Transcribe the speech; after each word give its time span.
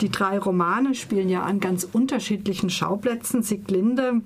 die 0.00 0.10
drei 0.10 0.38
Romane 0.38 0.94
spielen 0.94 1.28
ja 1.28 1.42
an 1.42 1.60
ganz 1.60 1.88
unterschiedlichen 1.90 2.70
Schauplätzen. 2.70 3.42
Sieglinde 3.42 4.22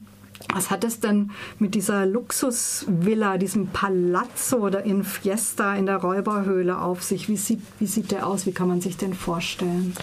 was 0.53 0.71
hat 0.71 0.85
es 0.85 1.01
denn 1.01 1.31
mit 1.59 1.75
dieser 1.75 2.07
Luxusvilla, 2.07 3.39
diesem 3.39 3.69
Palazzo 3.69 4.59
oder 4.59 4.83
in 4.85 5.05
Fiesta 5.05 5.75
in 5.75 5.87
der 5.87 5.97
Räuberhöhle 5.97 6.79
auf 6.79 7.03
sich? 7.03 7.29
Wie 7.29 7.37
sieht, 7.37 7.61
wie 7.79 7.87
sieht 7.87 8.11
der 8.11 8.27
aus? 8.27 8.47
Wie 8.47 8.53
kann 8.53 8.69
man 8.69 8.81
sich 8.81 8.97
den 8.97 9.15
vorstellen? 9.15 9.95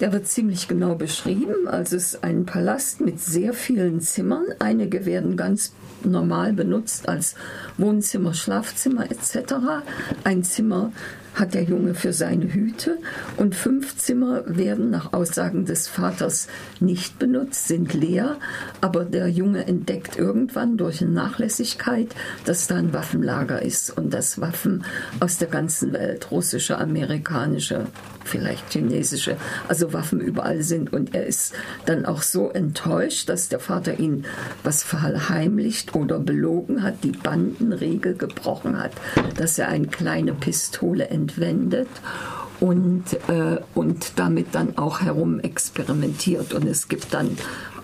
Der 0.00 0.12
wird 0.12 0.26
ziemlich 0.26 0.68
genau 0.68 0.94
beschrieben. 0.94 1.66
Also 1.66 1.96
es 1.96 2.14
ist 2.14 2.24
ein 2.24 2.44
Palast 2.44 3.00
mit 3.00 3.20
sehr 3.20 3.54
vielen 3.54 4.00
Zimmern. 4.00 4.44
Einige 4.58 5.06
werden 5.06 5.36
ganz 5.36 5.72
normal 6.04 6.52
benutzt 6.52 7.08
als 7.08 7.34
Wohnzimmer, 7.78 8.34
Schlafzimmer 8.34 9.10
etc. 9.10 9.54
Ein 10.24 10.44
Zimmer 10.44 10.92
hat 11.36 11.52
der 11.52 11.64
Junge 11.64 11.94
für 11.94 12.14
seine 12.14 12.52
Hüte 12.52 12.98
und 13.36 13.54
fünf 13.54 13.96
Zimmer 13.98 14.42
werden 14.46 14.90
nach 14.90 15.12
Aussagen 15.12 15.66
des 15.66 15.86
Vaters 15.86 16.48
nicht 16.80 17.18
benutzt, 17.18 17.68
sind 17.68 17.92
leer, 17.92 18.38
aber 18.80 19.04
der 19.04 19.28
Junge 19.28 19.66
entdeckt 19.66 20.16
irgendwann 20.16 20.78
durch 20.78 21.02
eine 21.02 21.10
Nachlässigkeit, 21.10 22.08
dass 22.46 22.66
da 22.66 22.76
ein 22.76 22.94
Waffenlager 22.94 23.60
ist 23.60 23.96
und 23.96 24.14
dass 24.14 24.40
Waffen 24.40 24.84
aus 25.20 25.36
der 25.36 25.48
ganzen 25.48 25.92
Welt, 25.92 26.30
russische, 26.30 26.78
amerikanische, 26.78 27.86
vielleicht 28.24 28.72
chinesische, 28.72 29.36
also 29.68 29.92
Waffen 29.92 30.20
überall 30.20 30.62
sind. 30.62 30.92
Und 30.92 31.14
er 31.14 31.26
ist 31.26 31.54
dann 31.84 32.06
auch 32.06 32.22
so 32.22 32.50
enttäuscht, 32.50 33.28
dass 33.28 33.48
der 33.48 33.60
Vater 33.60 34.00
ihn 34.00 34.24
was 34.64 34.82
verheimlicht 34.82 35.94
oder 35.94 36.18
belogen 36.18 36.82
hat, 36.82 37.04
die 37.04 37.12
Bandenregel 37.12 38.14
gebrochen 38.14 38.78
hat, 38.78 38.92
dass 39.36 39.58
er 39.58 39.68
eine 39.68 39.86
kleine 39.86 40.32
Pistole 40.32 41.08
entdeckt 41.08 41.25
entwendet 41.26 41.88
und, 42.60 43.04
äh, 43.28 43.58
und 43.74 44.18
damit 44.18 44.54
dann 44.54 44.78
auch 44.78 45.00
herum 45.00 45.40
experimentiert. 45.40 46.54
Und 46.54 46.66
es 46.66 46.88
gibt 46.88 47.12
dann 47.12 47.36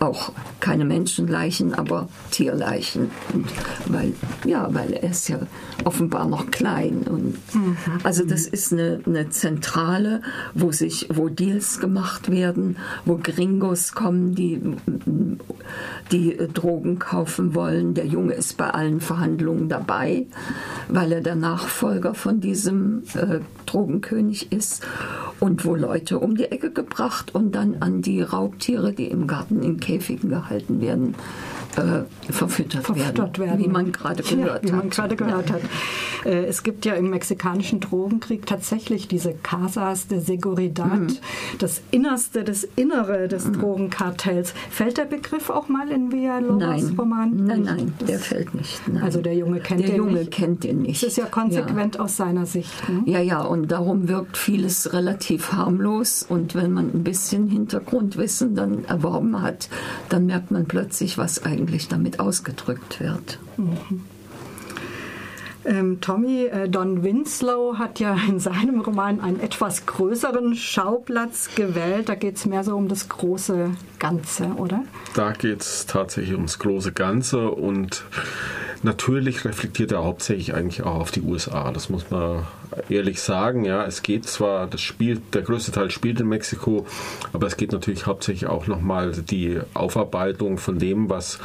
auch 0.03 0.33
keine 0.61 0.85
Menschenleichen, 0.85 1.75
aber 1.75 2.09
Tierleichen. 2.31 3.11
Und 3.33 3.47
weil, 3.87 4.15
ja, 4.45 4.69
weil 4.75 4.93
er 4.93 5.11
ist 5.11 5.29
ja 5.29 5.39
offenbar 5.85 6.27
noch 6.27 6.51
klein. 6.51 7.03
Und 7.09 7.37
mhm. 7.55 7.77
Also 8.03 8.25
das 8.25 8.47
ist 8.47 8.73
eine, 8.73 9.01
eine 9.07 9.31
Zentrale, 9.31 10.23
wo 10.55 10.73
sich, 10.73 11.09
wo 11.13 11.29
Deals 11.29 11.79
gemacht 11.79 12.31
werden, 12.31 12.77
wo 13.05 13.19
Gringos 13.23 13.93
kommen, 13.93 14.35
die, 14.35 14.61
die 16.11 16.37
Drogen 16.53 16.99
kaufen 16.99 17.55
wollen. 17.55 17.95
Der 17.95 18.07
Junge 18.07 18.35
ist 18.35 18.57
bei 18.57 18.71
allen 18.71 19.01
Verhandlungen 19.01 19.69
dabei, 19.69 20.27
weil 20.89 21.13
er 21.13 21.21
der 21.21 21.37
Nachfolger 21.37 22.15
von 22.15 22.41
diesem 22.41 23.05
äh, 23.15 23.39
Drogenkönig 23.67 24.51
ist. 24.51 24.85
Und 25.43 25.65
wo 25.65 25.75
Leute 25.75 26.21
um 26.21 26.37
die 26.37 26.45
Ecke 26.45 26.71
gebracht 26.71 27.35
und 27.35 27.57
dann 27.57 27.79
an 27.81 28.01
die 28.01 28.23
Raubtiere, 28.23 28.93
die 28.93 29.09
im 29.09 29.27
Garten 29.27 29.61
in 29.65 29.81
Käfig 29.81 30.21
Käfigen 30.21 30.31
gehalten 30.31 30.81
werden, 30.81 31.17
äh, 31.77 32.33
verfüttert, 32.33 32.85
verfüttert 32.85 33.39
werden, 33.39 33.51
werden, 33.51 33.65
wie 33.65 33.69
man 33.69 33.93
gerade 33.93 34.23
gehört 34.23 34.65
ja, 34.65 34.69
wie 34.69 34.77
man 34.77 34.91
gerade 34.91 35.17
gehört 35.17 35.51
hat. 35.51 35.63
Äh, 36.25 36.45
es 36.45 36.63
gibt 36.63 36.85
ja 36.85 36.95
im 36.95 37.11
mexikanischen 37.11 37.81
Drogenkrieg 37.81 38.47
tatsächlich 38.47 39.09
diese 39.09 39.33
Casas 39.33 40.07
de 40.07 40.21
Seguridad, 40.21 41.01
mhm. 41.01 41.17
das 41.59 41.81
Innerste, 41.91 42.45
das 42.45 42.65
Innere 42.77 43.29
des 43.29 43.47
mhm. 43.47 43.55
Drogenkartells. 43.55 44.53
Fällt 44.71 44.99
der 44.99 45.07
Begriff 45.07 45.51
auch 45.51 45.69
mal 45.69 45.91
in 45.91 46.13
Villalobos 46.13 46.93
Roman? 46.99 47.35
Nein, 47.37 47.63
nein, 47.63 47.95
das, 47.99 48.09
der 48.09 48.19
fällt 48.19 48.55
nicht. 48.55 48.87
Nein. 48.89 49.03
Also 49.03 49.21
der 49.21 49.35
Junge 49.35 49.61
kennt 49.61 49.81
der 49.81 49.89
den 49.89 49.97
Junge 49.97 50.21
nicht. 50.21 50.31
kennt 50.31 50.65
den 50.65 50.83
nicht. 50.83 51.03
Das 51.03 51.11
ist 51.11 51.17
ja 51.17 51.27
konsequent 51.27 51.97
ja. 51.97 52.03
aus 52.03 52.17
seiner 52.17 52.47
Sicht. 52.47 52.89
Ne? 52.89 53.03
Ja, 53.07 53.21
ja, 53.21 53.41
und 53.43 53.73
darum 53.73 54.09
wirkt 54.09 54.37
vieles 54.37 54.93
relativ 54.93 55.53
harmlos 55.53 56.25
und 56.29 56.55
wenn 56.55 56.73
man 56.73 56.91
ein 56.95 57.03
bisschen 57.03 57.49
Hintergrundwissen 57.49 58.55
dann 58.55 58.85
erworben 58.85 59.41
hat, 59.43 59.69
dann 60.09 60.27
merkt 60.27 60.51
man 60.51 60.67
plötzlich, 60.67 61.19
was 61.19 61.45
eigentlich 61.45 61.62
damit 61.89 62.21
ausgedrückt 62.21 63.01
wird. 63.01 63.39
Mhm. 63.57 64.03
Ähm, 65.65 66.01
Tommy, 66.01 66.47
äh, 66.47 66.69
Don 66.69 67.03
Winslow 67.03 67.79
hat 67.79 68.01
ja 68.01 68.17
in 68.29 68.41
seinem 68.41 68.81
Roman 68.81 69.21
einen 69.21 69.41
etwas 69.41 69.87
größeren 69.87 70.55
Schauplatz 70.57 71.55
gewählt. 71.55 72.09
Da 72.09 72.15
geht 72.15 72.37
es 72.37 72.47
mehr 72.47 72.65
so 72.65 72.77
um 72.77 72.89
das 72.89 73.09
große 73.09 73.71
Ganze, 73.99 74.47
oder? 74.57 74.85
Da 75.15 75.33
geht 75.33 75.63
es 75.63 75.87
tatsächlich 75.87 76.35
ums 76.35 76.59
große 76.59 76.93
Ganze 76.93 77.51
und 77.51 78.05
natürlich 78.83 79.45
reflektiert 79.45 79.93
er 79.93 80.05
hauptsächlich 80.05 80.55
eigentlich 80.55 80.83
auch 80.83 80.97
auf 80.97 81.11
die 81.13 81.23
USA. 81.23 81.71
Das 81.71 81.89
muss 81.89 82.11
man 82.11 82.45
ehrlich 82.89 83.21
sagen. 83.21 83.65
Ja, 83.65 83.85
es 83.85 84.03
geht 84.03 84.27
zwar, 84.27 84.67
das 84.67 84.81
Spiel, 84.81 85.21
der 85.33 85.43
größte 85.43 85.73
Teil 85.73 85.91
spielt 85.91 86.21
in 86.21 86.29
Mexiko, 86.29 86.87
aber 87.33 87.47
es 87.47 87.57
geht 87.57 87.73
natürlich 87.73 88.07
hauptsächlich 88.07 88.49
auch 88.49 88.67
nochmal 88.67 89.13
die 89.13 89.61
Aufarbeitung 89.75 90.59
von 90.59 90.79
dem, 90.79 91.09
was 91.09 91.39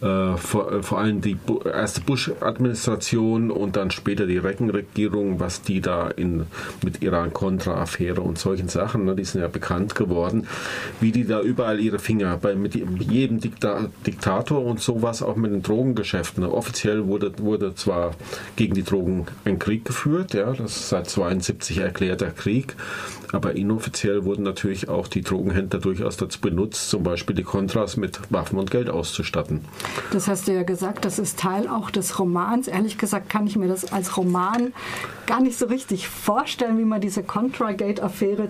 äh, 0.00 0.36
vor, 0.36 0.72
äh, 0.72 0.82
vor, 0.82 0.98
allem 0.98 1.20
die 1.20 1.36
erste 1.64 2.00
Bush-Administration 2.02 3.50
und 3.50 3.76
dann 3.76 3.90
später 3.90 4.26
die 4.26 4.38
Reagan-Regierung, 4.38 5.40
was 5.40 5.62
die 5.62 5.80
da 5.80 6.08
in, 6.08 6.46
mit 6.84 7.02
Iran-Contra-Affäre 7.02 8.20
und 8.20 8.38
solchen 8.38 8.68
Sachen, 8.68 9.04
ne, 9.04 9.16
die 9.16 9.24
sind 9.24 9.40
ja 9.40 9.48
bekannt 9.48 9.94
geworden, 9.94 10.46
wie 11.00 11.10
die 11.10 11.26
da 11.26 11.40
überall 11.40 11.80
ihre 11.80 11.98
Finger 11.98 12.36
bei 12.36 12.54
mit 12.54 12.74
jedem 12.74 13.40
Dikta 13.40 13.86
Diktator 14.06 14.64
und 14.64 14.80
sowas, 14.80 15.22
auch 15.22 15.36
mit 15.36 15.50
den 15.52 15.62
Drogengeschäften. 15.62 16.44
Ne. 16.44 16.52
Offiziell 16.52 17.06
wurde, 17.06 17.32
wurde 17.38 17.74
zwar 17.74 18.12
gegen 18.54 18.74
die 18.74 18.84
Drogen 18.84 19.26
ein 19.44 19.58
Krieg 19.58 19.84
geführt, 19.84 20.34
ja, 20.34 20.52
das 20.52 20.76
ist 20.76 20.88
seit 20.90 21.08
72 21.10 21.78
erklärter 21.78 22.30
Krieg, 22.30 22.76
aber 23.32 23.54
inoffiziell 23.54 24.24
wurden 24.24 24.42
natürlich 24.42 24.88
auch 24.88 25.08
die 25.08 25.22
Drogenhändler 25.22 25.80
durchaus 25.80 26.16
dazu 26.16 26.40
benutzt, 26.40 26.90
zum 26.90 27.02
Beispiel 27.02 27.36
die 27.36 27.42
Contras 27.42 27.96
mit 27.96 28.20
Waffen 28.30 28.58
und 28.58 28.70
Geld 28.70 28.90
auszustatten. 28.90 29.64
Das 30.12 30.28
hast 30.28 30.48
du 30.48 30.52
ja 30.52 30.62
gesagt, 30.62 31.04
das 31.04 31.18
ist 31.18 31.38
Teil 31.38 31.68
auch 31.68 31.90
des 31.90 32.18
Romans. 32.18 32.68
Ehrlich 32.68 32.98
gesagt 32.98 33.28
kann 33.28 33.46
ich 33.46 33.56
mir 33.56 33.68
das 33.68 33.92
als 33.92 34.16
Roman 34.16 34.72
gar 35.26 35.40
nicht 35.40 35.58
so 35.58 35.66
richtig 35.66 36.08
vorstellen, 36.08 36.78
wie 36.78 36.84
man 36.84 37.00
diese 37.00 37.22
Contra-Gate-Affäre 37.22 38.48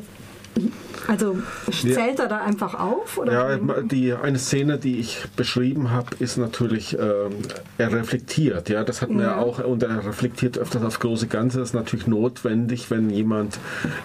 also 1.07 1.37
zählt 1.71 2.19
ja. 2.19 2.25
er 2.25 2.29
da 2.29 2.39
einfach 2.39 2.79
auf? 2.79 3.19
Oder? 3.19 3.33
Ja, 3.33 3.83
die, 3.83 4.13
eine 4.13 4.39
Szene, 4.39 4.79
die 4.79 4.99
ich 4.99 5.25
beschrieben 5.37 5.91
habe, 5.91 6.17
ist 6.19 6.37
natürlich, 6.37 6.99
äh, 6.99 7.31
er 7.79 7.93
reflektiert. 7.93 8.69
Ja, 8.69 8.85
das 8.85 9.03
hat 9.03 9.11
man 9.11 9.21
ja. 9.21 9.31
ja 9.33 9.39
auch, 9.39 9.65
und 9.65 9.83
er 9.83 10.05
reflektiert 10.07 10.59
öfters 10.59 10.83
auf 10.83 10.99
große 10.99 11.27
Ganze. 11.27 11.59
Das 11.59 11.71
ist 11.71 11.75
natürlich 11.75 12.07
notwendig, 12.07 12.91
wenn 12.91 13.11
jemand 13.11 13.59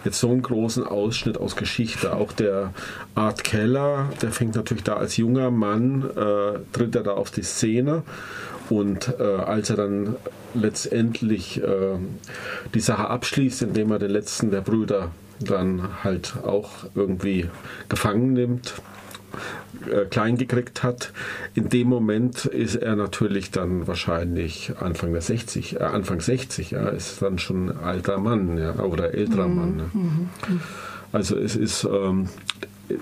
jetzt 0.06 0.20
so 0.20 0.30
einen 0.30 0.42
großen 0.42 0.86
Ausschnitt 0.86 1.38
aus 1.38 1.56
Geschichte, 1.56 2.16
auch 2.16 2.32
der 2.32 2.74
Art 3.16 3.44
Keller, 3.44 4.10
der 4.22 4.32
fängt 4.32 4.56
natürlich 4.56 4.84
da 4.84 4.96
als 4.96 5.18
junger 5.18 5.52
Mann, 5.52 6.10
äh, 6.16 6.60
tritt 6.72 6.96
er 6.96 7.04
da 7.04 7.12
auf 7.12 7.32
die 7.32 7.44
Szene. 7.44 8.04
Und 8.70 9.14
äh, 9.20 9.24
als 9.24 9.70
er 9.70 9.76
dann 9.76 10.16
letztendlich 10.54 11.62
äh, 11.62 11.98
die 12.74 12.80
Sache 12.80 13.10
abschließt, 13.10 13.62
indem 13.64 13.92
er 13.92 14.00
den 14.00 14.12
letzten 14.12 14.52
der 14.52 14.62
Brüder 14.62 15.12
dann 15.44 16.04
halt 16.04 16.36
auch 16.44 16.72
irgendwie 16.96 17.50
gefangen 17.90 18.34
nimmt, 18.34 18.74
äh, 19.90 20.06
klein 20.06 20.38
gekriegt 20.38 20.84
hat. 20.84 21.12
In 21.56 21.70
dem 21.70 21.88
Moment 21.88 22.46
ist 22.46 22.76
er 22.76 22.96
natürlich 22.96 23.52
dann 23.52 23.88
wahrscheinlich 23.88 24.74
Anfang 24.80 25.14
der 25.14 25.22
60, 25.22 25.78
äh, 25.78 25.84
Anfang 25.84 26.22
60, 26.22 26.72
ja, 26.72 26.88
ist 26.90 27.22
dann 27.22 27.40
schon 27.40 27.70
ein 27.70 27.78
alter 27.78 28.18
Mann 28.18 28.58
ja, 28.58 28.76
oder 28.80 29.14
älterer 29.14 29.48
mhm. 29.48 29.56
Mann. 29.56 29.76
Ne? 29.76 29.90
Mhm. 29.94 30.30
Also 31.12 31.38
es 31.38 31.56
ist 31.56 31.84
ähm, 31.84 32.30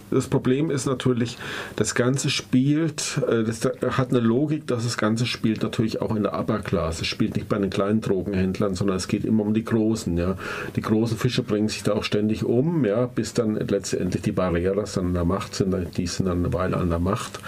das 0.09 0.27
Problem 0.27 0.71
ist 0.71 0.85
natürlich, 0.85 1.37
das 1.75 1.95
Ganze 1.95 2.29
spielt, 2.29 3.21
äh, 3.27 3.43
das 3.43 3.61
hat 3.97 4.09
eine 4.09 4.19
Logik, 4.19 4.67
dass 4.67 4.83
das 4.83 4.97
Ganze 4.97 5.25
spielt 5.25 5.63
natürlich 5.63 6.01
auch 6.01 6.15
in 6.15 6.23
der 6.23 6.37
Upper 6.37 6.59
Class. 6.59 7.01
Es 7.01 7.07
spielt 7.07 7.35
nicht 7.35 7.49
bei 7.49 7.57
den 7.57 7.69
kleinen 7.69 8.01
Drogenhändlern, 8.01 8.75
sondern 8.75 8.97
es 8.97 9.07
geht 9.07 9.25
immer 9.25 9.43
um 9.43 9.53
die 9.53 9.63
Großen. 9.63 10.17
Ja. 10.17 10.37
Die 10.75 10.81
großen 10.81 11.17
Fische 11.17 11.43
bringen 11.43 11.69
sich 11.69 11.83
da 11.83 11.93
auch 11.93 12.03
ständig 12.03 12.43
um, 12.43 12.85
ja, 12.85 13.05
bis 13.05 13.33
dann 13.33 13.55
letztendlich 13.55 14.21
die 14.21 14.31
Barrieres 14.31 14.93
dann 14.93 15.07
an 15.07 15.13
der 15.13 15.25
Macht 15.25 15.55
sind. 15.55 15.75
Die 15.97 16.07
sind 16.07 16.25
dann 16.25 16.39
eine 16.39 16.53
Weile 16.53 16.77
an 16.77 16.89
der 16.89 16.99
Macht. 16.99 17.39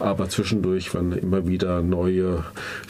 Aber 0.00 0.28
zwischendurch 0.28 0.92
werden 0.94 1.12
immer 1.12 1.46
wieder 1.46 1.82
neue, 1.82 2.44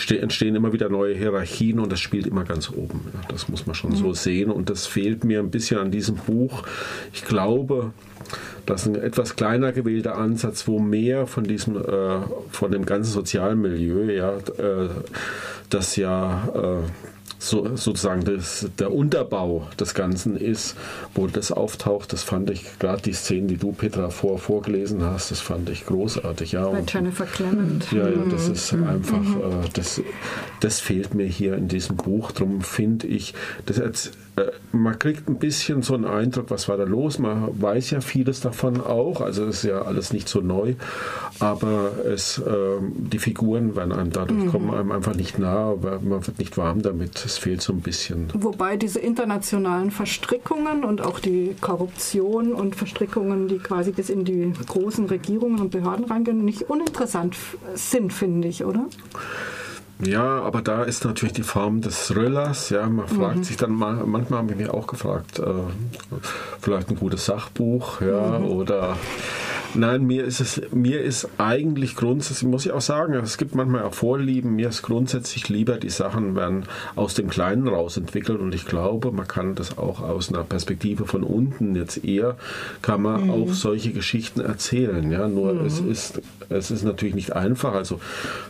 entstehen 0.09 0.57
immer 0.57 0.73
wieder 0.73 0.89
neue 0.89 1.15
Hierarchien 1.15 1.79
und 1.79 1.93
das 1.93 2.01
spielt 2.01 2.27
immer 2.27 2.45
ganz 2.45 2.71
oben. 2.71 3.01
Ja. 3.13 3.21
Das 3.29 3.49
muss 3.49 3.67
man 3.67 3.75
schon 3.75 3.91
mhm. 3.91 3.97
so 3.97 4.15
sehen 4.15 4.51
und 4.51 4.71
das 4.71 4.87
fehlt 4.87 5.25
mir 5.25 5.41
ein 5.41 5.51
bisschen 5.51 5.79
an 5.79 5.91
diesem 5.91 6.17
Buch. 6.17 6.63
Ich 7.13 7.25
glaube, 7.25 7.93
das 8.67 8.87
ist 8.87 8.94
ein 8.95 9.03
etwas 9.03 9.37
kleiner 9.37 9.73
gewählter 9.73 10.17
Ansatz, 10.17 10.67
wo 10.67 10.79
mehr 10.79 11.27
von 11.27 11.45
diesem, 11.45 11.77
äh, 11.77 12.19
von 12.51 12.71
dem 12.71 12.87
ganzen 12.87 13.13
Sozialmilieu, 13.13 14.11
ja, 14.11 14.37
äh, 14.37 14.89
das 15.71 15.97
ja 15.97 16.49
äh, 16.55 16.89
so, 17.39 17.77
sozusagen 17.77 18.25
das, 18.25 18.69
der 18.79 18.93
Unterbau 18.93 19.69
des 19.79 19.95
Ganzen 19.95 20.37
ist, 20.37 20.77
wo 21.15 21.27
das 21.27 21.53
auftaucht, 21.53 22.13
das 22.13 22.23
fand 22.23 22.51
ich, 22.51 22.79
gerade 22.79 23.03
die 23.03 23.13
Szenen, 23.13 23.49
die 23.49 23.57
du, 23.57 23.73
Petra, 23.73 24.11
vor, 24.11 24.39
vorgelesen 24.39 25.05
hast, 25.05 25.31
das 25.31 25.41
fand 25.41 25.69
ich 25.69 25.85
großartig. 25.85 26.53
Ja, 26.53 26.69
Bei 26.69 26.83
Jennifer 26.87 27.27
Clement. 27.27 27.91
Ja, 27.93 28.09
ja, 28.09 28.25
das 28.31 28.49
ist 28.49 28.73
mhm. 28.73 28.87
einfach, 28.87 29.21
mhm. 29.21 29.41
äh, 29.41 29.69
das, 29.75 30.01
das 30.61 30.81
fehlt 30.81 31.15
mir 31.15 31.27
hier 31.27 31.55
in 31.57 31.69
diesem 31.69 31.97
Buch. 31.97 32.33
Darum 32.33 32.63
finde 32.63 33.07
ich, 33.07 33.35
das 33.67 33.79
man 34.73 34.99
kriegt 34.99 35.29
ein 35.29 35.39
bisschen 35.39 35.83
so 35.83 35.95
einen 35.95 36.05
Eindruck, 36.05 36.51
was 36.51 36.69
war 36.69 36.77
da 36.77 36.85
los. 36.85 37.19
Man 37.19 37.61
weiß 37.61 37.91
ja 37.91 38.01
vieles 38.01 38.41
davon 38.41 38.81
auch, 38.81 39.21
also 39.21 39.45
es 39.47 39.59
ist 39.59 39.71
ja 39.71 39.83
alles 39.83 40.13
nicht 40.13 40.29
so 40.29 40.41
neu, 40.41 40.75
aber 41.39 41.93
es, 42.05 42.39
äh, 42.39 42.53
die 42.81 43.19
Figuren 43.19 43.77
werden 43.77 43.93
einem 43.93 44.11
dadurch 44.11 44.45
mhm. 44.45 44.51
kommen 44.51 44.75
einem 44.75 44.91
einfach 44.91 45.15
nicht 45.15 45.39
nah, 45.39 45.75
man 45.77 46.27
wird 46.27 46.39
nicht 46.39 46.57
warm 46.57 46.83
damit. 46.83 47.25
Es 47.25 47.39
fehlt 47.39 47.63
so 47.63 47.73
ein 47.73 47.81
bisschen. 47.81 48.29
Wobei 48.35 48.77
diese 48.77 48.99
internationalen 48.99 49.91
Verstrickungen 49.91 50.85
und 50.85 51.01
auch 51.01 51.21
die 51.21 51.55
Korruption 51.61 52.53
und 52.53 52.75
Verstrickungen, 52.75 53.47
die 53.47 53.59
quasi 53.59 53.93
bis 53.93 54.11
in 54.11 54.25
die 54.25 54.53
großen 54.67 55.07
Regierungen 55.07 55.61
und 55.61 55.71
Behörden 55.71 56.07
reingehen, 56.07 56.45
nicht 56.45 56.63
uninteressant 56.63 57.37
sind, 57.75 58.13
finde 58.13 58.49
ich, 58.49 58.65
oder? 58.65 58.87
Ja, 60.01 60.41
aber 60.43 60.61
da 60.61 60.83
ist 60.83 61.05
natürlich 61.05 61.35
die 61.35 61.43
Form 61.43 61.81
des 61.81 62.09
Thrillers. 62.09 62.71
Ja, 62.71 62.89
man 62.89 63.07
fragt 63.07 63.37
mhm. 63.37 63.45
sich 63.45 63.57
dann 63.57 63.73
mal, 63.73 63.95
manchmal 64.07 64.41
haben 64.41 64.49
wir 64.49 64.57
mich 64.57 64.69
auch 64.69 64.87
gefragt, 64.87 65.39
äh, 65.39 65.45
vielleicht 66.61 66.91
ein 66.91 66.97
gutes 66.97 67.25
Sachbuch, 67.27 68.01
ja, 68.01 68.39
mhm. 68.39 68.47
oder 68.47 68.97
Nein, 69.77 70.07
mir 70.07 70.25
ist 70.25 70.41
es, 70.41 70.61
mir 70.73 71.01
ist 71.01 71.29
eigentlich 71.39 71.97
grundsätzlich, 71.97 72.49
muss 72.49 72.67
ich 72.67 72.73
auch 72.73 72.81
sagen, 72.81 73.15
es 73.15 73.39
gibt 73.39 73.55
manchmal 73.55 73.83
auch 73.83 73.95
Vorlieben, 73.95 74.55
mir 74.55 74.69
ist 74.69 74.83
grundsätzlich 74.83 75.49
lieber, 75.49 75.79
die 75.79 75.91
Sachen 75.91 76.37
werden 76.37 76.67
aus 76.95 77.15
dem 77.15 77.29
Kleinen 77.29 77.67
raus 77.67 77.97
entwickelt 77.97 78.41
und 78.41 78.55
ich 78.55 78.67
glaube, 78.67 79.11
man 79.11 79.27
kann 79.27 79.55
das 79.55 79.77
auch 79.77 80.01
aus 80.01 80.33
einer 80.33 80.45
Perspektive 80.45 81.07
von 81.07 81.25
unten 81.25 81.75
jetzt 81.75 82.05
eher, 82.05 82.37
kann 82.83 83.03
man 83.03 83.25
mhm. 83.25 83.31
auch 83.31 83.53
solche 83.53 83.93
Geschichten 83.93 84.41
erzählen, 84.41 85.11
ja, 85.11 85.27
nur 85.27 85.55
mhm. 85.55 85.67
es 85.67 85.81
ist, 85.81 86.23
es 86.49 86.71
ist 86.71 86.85
natürlich 86.85 87.15
nicht 87.15 87.33
einfach, 87.33 87.75
also 87.75 88.01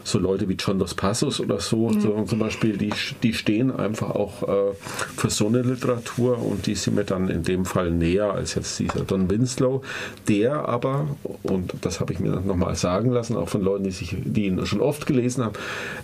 so 0.02 0.18
Leute 0.18 0.48
wie 0.48 0.54
John 0.54 0.78
Dos 0.78 0.94
Passos 0.94 1.40
oder 1.40 1.60
so, 1.60 1.88
mhm. 1.88 2.00
so 2.00 2.24
zum 2.24 2.38
Beispiel, 2.38 2.76
die, 2.76 2.92
die 3.22 3.32
stehen 3.32 3.70
einfach 3.70 4.10
auch 4.10 4.42
äh, 4.42 4.74
für 5.16 5.30
so 5.30 5.46
eine 5.46 5.62
Literatur 5.62 6.38
und 6.38 6.66
die 6.66 6.74
sind 6.74 6.96
mir 6.96 7.04
dann 7.04 7.28
in 7.28 7.42
dem 7.42 7.64
Fall 7.64 7.90
näher 7.90 8.32
als 8.32 8.54
jetzt 8.54 8.78
dieser 8.78 9.00
Don 9.00 9.30
Winslow, 9.30 9.82
der 10.28 10.68
aber 10.68 11.06
und 11.42 11.74
das 11.82 12.00
habe 12.00 12.12
ich 12.12 12.20
mir 12.20 12.30
nochmal 12.30 12.74
sagen 12.74 13.10
lassen, 13.10 13.36
auch 13.36 13.48
von 13.48 13.62
Leuten, 13.62 13.84
die, 13.84 13.90
sich, 13.90 14.16
die 14.24 14.46
ihn 14.46 14.64
schon 14.66 14.80
oft 14.80 15.06
gelesen 15.06 15.44
haben, 15.44 15.54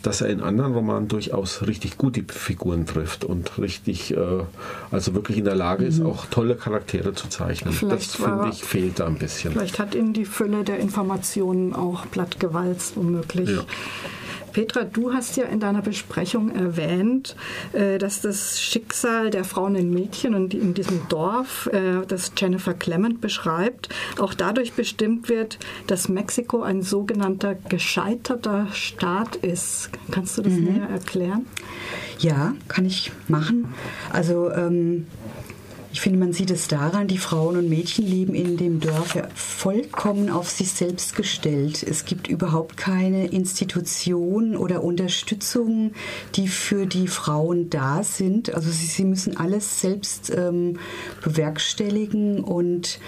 dass 0.03 0.21
er 0.21 0.29
in 0.29 0.41
anderen 0.41 0.75
Romanen 0.75 1.09
durchaus 1.09 1.67
richtig 1.67 1.99
gut 1.99 2.17
die 2.17 2.25
Figuren 2.29 2.87
trifft 2.87 3.25
und 3.25 3.59
richtig, 3.59 4.17
äh, 4.17 4.19
also 4.91 5.15
wirklich 5.15 5.39
in 5.39 5.45
der 5.45 5.57
Lage 5.57 5.85
ist, 5.85 6.01
mhm. 6.01 6.07
auch 6.07 6.27
tolle 6.27 6.55
Charaktere 6.55 7.15
zu 7.15 7.29
zeichnen. 7.29 7.73
Vielleicht 7.73 8.15
das 8.15 8.17
finde 8.17 8.49
ich 8.51 8.65
fehlt 8.65 9.01
da 9.01 9.07
ein 9.07 9.19
bisschen. 9.19 9.53
Vielleicht 9.53 9.79
hat 9.79 9.95
ihn 9.95 10.13
die 10.13 10.25
Fülle 10.25 10.65
der 10.65 10.79
Informationen 10.79 11.75
auch 11.75 12.11
plattgewalzt, 12.11 12.97
womöglich. 12.97 13.51
Ja. 13.51 13.65
Petra, 14.53 14.85
du 14.85 15.13
hast 15.13 15.37
ja 15.37 15.45
in 15.45 15.61
deiner 15.61 15.83
Besprechung 15.83 16.55
erwähnt, 16.55 17.37
äh, 17.73 17.99
dass 17.99 18.21
das 18.21 18.61
Schicksal 18.61 19.31
der 19.31 19.45
Frauen 19.45 19.77
und 19.77 19.91
Mädchen 19.91 20.35
und 20.35 20.55
in 20.55 20.75
diesem 20.75 21.09
Dorf, 21.09 21.69
äh, 21.73 22.05
das 22.07 22.33
Jennifer 22.37 22.75
Clement 22.75 23.21
beschreibt, 23.21 23.89
auch 24.19 24.35
dadurch 24.35 24.73
bestimmt 24.73 25.29
wird, 25.29 25.59
dass 25.87 26.09
Mexiko 26.09 26.63
ein 26.63 26.83
sogenannter 26.83 27.55
gescheiterter 27.69 28.69
Staat 28.73 29.37
ist. 29.37 29.91
Kannst 30.11 30.39
du 30.39 30.43
das 30.43 30.53
mhm. 30.53 30.65
näher 30.65 30.89
erklären? 30.89 31.47
Ja, 32.19 32.55
kann 32.69 32.85
ich 32.85 33.13
machen. 33.29 33.73
Also 34.13 34.51
ähm, 34.51 35.07
ich 35.93 36.01
finde, 36.01 36.21
man 36.21 36.33
sieht 36.33 36.53
es 36.53 36.69
daran, 36.69 37.09
die 37.09 37.19
Frauen 37.19 37.57
und 37.57 37.69
Mädchen 37.69 38.07
leben 38.07 38.35
in 38.35 38.57
dem 38.57 38.79
Dorf 38.79 39.17
ja 39.17 39.27
vollkommen 39.35 40.31
auf 40.31 40.49
sich 40.49 40.71
selbst 40.71 41.17
gestellt. 41.17 41.83
Es 41.83 42.05
gibt 42.05 42.29
überhaupt 42.29 42.77
keine 42.77 43.27
Institution 43.27 44.57
oder 44.57 44.85
Unterstützung, 44.85 45.93
die 46.37 46.47
für 46.47 46.87
die 46.87 47.09
Frauen 47.09 47.71
da 47.71 48.05
sind. 48.05 48.55
Also 48.55 48.71
sie, 48.71 48.87
sie 48.87 49.05
müssen 49.05 49.37
alles 49.37 49.81
selbst 49.81 50.33
ähm, 50.35 50.79
bewerkstelligen 51.25 52.45
und 52.45 53.01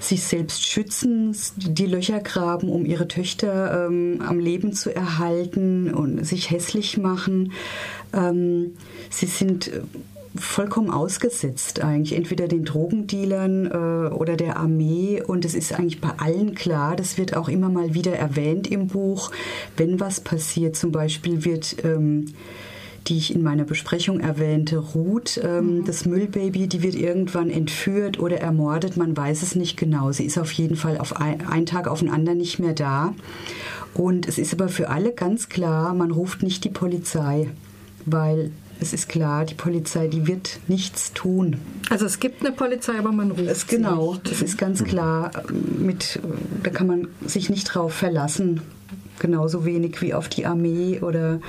sich 0.00 0.24
selbst 0.24 0.64
schützen, 0.64 1.36
die 1.56 1.86
Löcher 1.86 2.20
graben, 2.20 2.70
um 2.70 2.86
ihre 2.86 3.08
Töchter 3.08 3.86
ähm, 3.86 4.22
am 4.26 4.38
Leben 4.38 4.72
zu 4.72 4.94
erhalten 4.94 5.92
und 5.92 6.24
sich 6.24 6.50
hässlich 6.50 6.96
machen. 6.96 7.52
Ähm, 8.14 8.74
sie 9.10 9.26
sind 9.26 9.70
vollkommen 10.34 10.90
ausgesetzt 10.90 11.82
eigentlich, 11.82 12.16
entweder 12.16 12.48
den 12.48 12.64
Drogendealern 12.64 13.66
äh, 13.66 14.14
oder 14.14 14.36
der 14.36 14.56
Armee. 14.56 15.22
Und 15.22 15.44
es 15.44 15.54
ist 15.54 15.72
eigentlich 15.72 16.00
bei 16.00 16.10
allen 16.18 16.54
klar, 16.54 16.96
das 16.96 17.18
wird 17.18 17.36
auch 17.36 17.48
immer 17.48 17.68
mal 17.68 17.94
wieder 17.94 18.12
erwähnt 18.12 18.66
im 18.66 18.88
Buch, 18.88 19.30
wenn 19.76 20.00
was 20.00 20.20
passiert. 20.20 20.76
Zum 20.76 20.92
Beispiel 20.92 21.44
wird... 21.44 21.84
Ähm, 21.84 22.26
die 23.08 23.18
ich 23.18 23.34
in 23.34 23.42
meiner 23.42 23.64
Besprechung 23.64 24.20
erwähnte, 24.20 24.78
Ruth, 24.78 25.40
ähm, 25.42 25.78
mhm. 25.78 25.84
das 25.84 26.04
Müllbaby, 26.04 26.68
die 26.68 26.82
wird 26.82 26.94
irgendwann 26.94 27.50
entführt 27.50 28.20
oder 28.20 28.38
ermordet, 28.38 28.96
man 28.96 29.16
weiß 29.16 29.42
es 29.42 29.54
nicht 29.56 29.76
genau. 29.76 30.12
Sie 30.12 30.24
ist 30.24 30.38
auf 30.38 30.52
jeden 30.52 30.76
Fall 30.76 30.98
auf 30.98 31.16
ein, 31.16 31.46
einen 31.46 31.66
Tag 31.66 31.88
auf 31.88 31.98
den 31.98 32.10
anderen 32.10 32.38
nicht 32.38 32.58
mehr 32.58 32.74
da. 32.74 33.14
Und 33.94 34.28
es 34.28 34.38
ist 34.38 34.52
aber 34.52 34.68
für 34.68 34.88
alle 34.88 35.12
ganz 35.12 35.48
klar, 35.48 35.94
man 35.94 36.10
ruft 36.10 36.42
nicht 36.42 36.64
die 36.64 36.70
Polizei, 36.70 37.48
weil 38.06 38.52
es 38.82 38.92
ist 38.92 39.08
klar, 39.08 39.44
die 39.44 39.54
Polizei, 39.54 40.08
die 40.08 40.26
wird 40.26 40.58
nichts 40.68 41.12
tun. 41.12 41.56
Also 41.90 42.04
es 42.06 42.20
gibt 42.20 42.44
eine 42.44 42.54
Polizei, 42.54 42.98
aber 42.98 43.12
man 43.12 43.30
ruft 43.30 43.46
es 43.48 43.66
Genau, 43.66 44.12
nicht. 44.14 44.30
das 44.30 44.42
ist 44.42 44.58
ganz 44.58 44.84
klar. 44.84 45.30
Mit, 45.78 46.20
da 46.62 46.70
kann 46.70 46.86
man 46.86 47.08
sich 47.24 47.48
nicht 47.48 47.64
drauf 47.64 47.94
verlassen. 47.94 48.60
Genauso 49.18 49.64
wenig 49.64 50.02
wie 50.02 50.14
auf 50.14 50.28
die 50.28 50.46
Armee 50.46 51.00
oder 51.00 51.40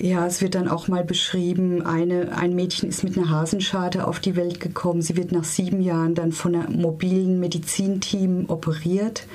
ja, 0.00 0.24
es 0.26 0.40
wird 0.40 0.54
dann 0.54 0.68
auch 0.68 0.86
mal 0.86 1.02
beschrieben, 1.02 1.82
eine, 1.84 2.36
ein 2.38 2.54
Mädchen 2.54 2.88
ist 2.88 3.02
mit 3.02 3.18
einer 3.18 3.30
Hasenscharte 3.30 4.06
auf 4.06 4.20
die 4.20 4.36
Welt 4.36 4.60
gekommen. 4.60 5.02
Sie 5.02 5.16
wird 5.16 5.32
nach 5.32 5.42
sieben 5.42 5.80
Jahren 5.80 6.14
dann 6.14 6.30
von 6.30 6.54
einem 6.54 6.80
mobilen 6.80 7.40
Medizinteam 7.40 8.44
operiert. 8.48 9.26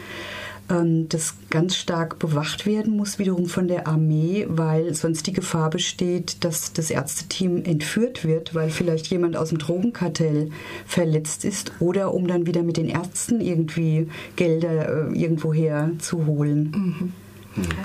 Ähm, 0.73 1.07
das 1.09 1.35
ganz 1.49 1.75
stark 1.75 2.19
bewacht 2.19 2.65
werden 2.65 2.95
muss, 2.97 3.19
wiederum 3.19 3.45
von 3.45 3.67
der 3.67 3.87
Armee, 3.87 4.45
weil 4.49 4.93
sonst 4.93 5.27
die 5.27 5.33
Gefahr 5.33 5.69
besteht, 5.69 6.43
dass 6.43 6.73
das 6.73 6.89
Ärzteteam 6.89 7.63
entführt 7.63 8.25
wird, 8.25 8.55
weil 8.55 8.69
vielleicht 8.69 9.07
jemand 9.07 9.37
aus 9.37 9.49
dem 9.49 9.59
Drogenkartell 9.59 10.49
verletzt 10.85 11.45
ist 11.45 11.71
oder 11.79 12.13
um 12.13 12.27
dann 12.27 12.47
wieder 12.47 12.63
mit 12.63 12.77
den 12.77 12.87
Ärzten 12.87 13.41
irgendwie 13.41 14.07
Gelder 14.35 15.09
äh, 15.09 15.19
irgendwoher 15.19 15.91
zu 15.99 16.25
holen. 16.25 16.71
Mhm. 16.75 17.13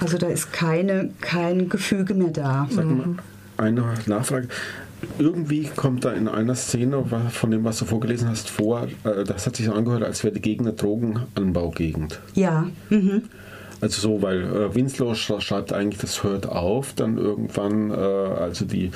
Also 0.00 0.16
da 0.16 0.28
ist 0.28 0.52
keine, 0.52 1.10
kein 1.20 1.68
Gefüge 1.68 2.14
mehr 2.14 2.30
da. 2.30 2.68
Sag 2.70 2.86
mal, 2.86 3.16
eine 3.58 3.94
Nachfrage 4.06 4.48
irgendwie 5.18 5.64
kommt 5.64 6.04
da 6.04 6.12
in 6.12 6.28
einer 6.28 6.54
Szene 6.54 7.04
von 7.30 7.50
dem, 7.50 7.64
was 7.64 7.78
du 7.78 7.84
vorgelesen 7.84 8.28
hast, 8.28 8.50
vor, 8.50 8.88
äh, 9.04 9.24
das 9.24 9.46
hat 9.46 9.56
sich 9.56 9.66
so 9.66 9.72
angehört, 9.72 10.02
als 10.02 10.24
wäre 10.24 10.34
die 10.34 10.40
Gegend 10.40 10.66
eine 10.66 10.76
Drogenanbaugegend. 10.76 12.20
Ja. 12.34 12.68
Mhm. 12.90 13.22
Also 13.80 14.00
so, 14.00 14.22
weil 14.22 14.42
äh, 14.42 14.74
Winslow 14.74 15.14
schreibt 15.14 15.72
eigentlich, 15.72 16.00
das 16.00 16.24
hört 16.24 16.48
auf, 16.48 16.94
dann 16.94 17.16
irgendwann, 17.16 17.90
äh, 17.90 17.94
also 17.94 18.64
die 18.64 18.90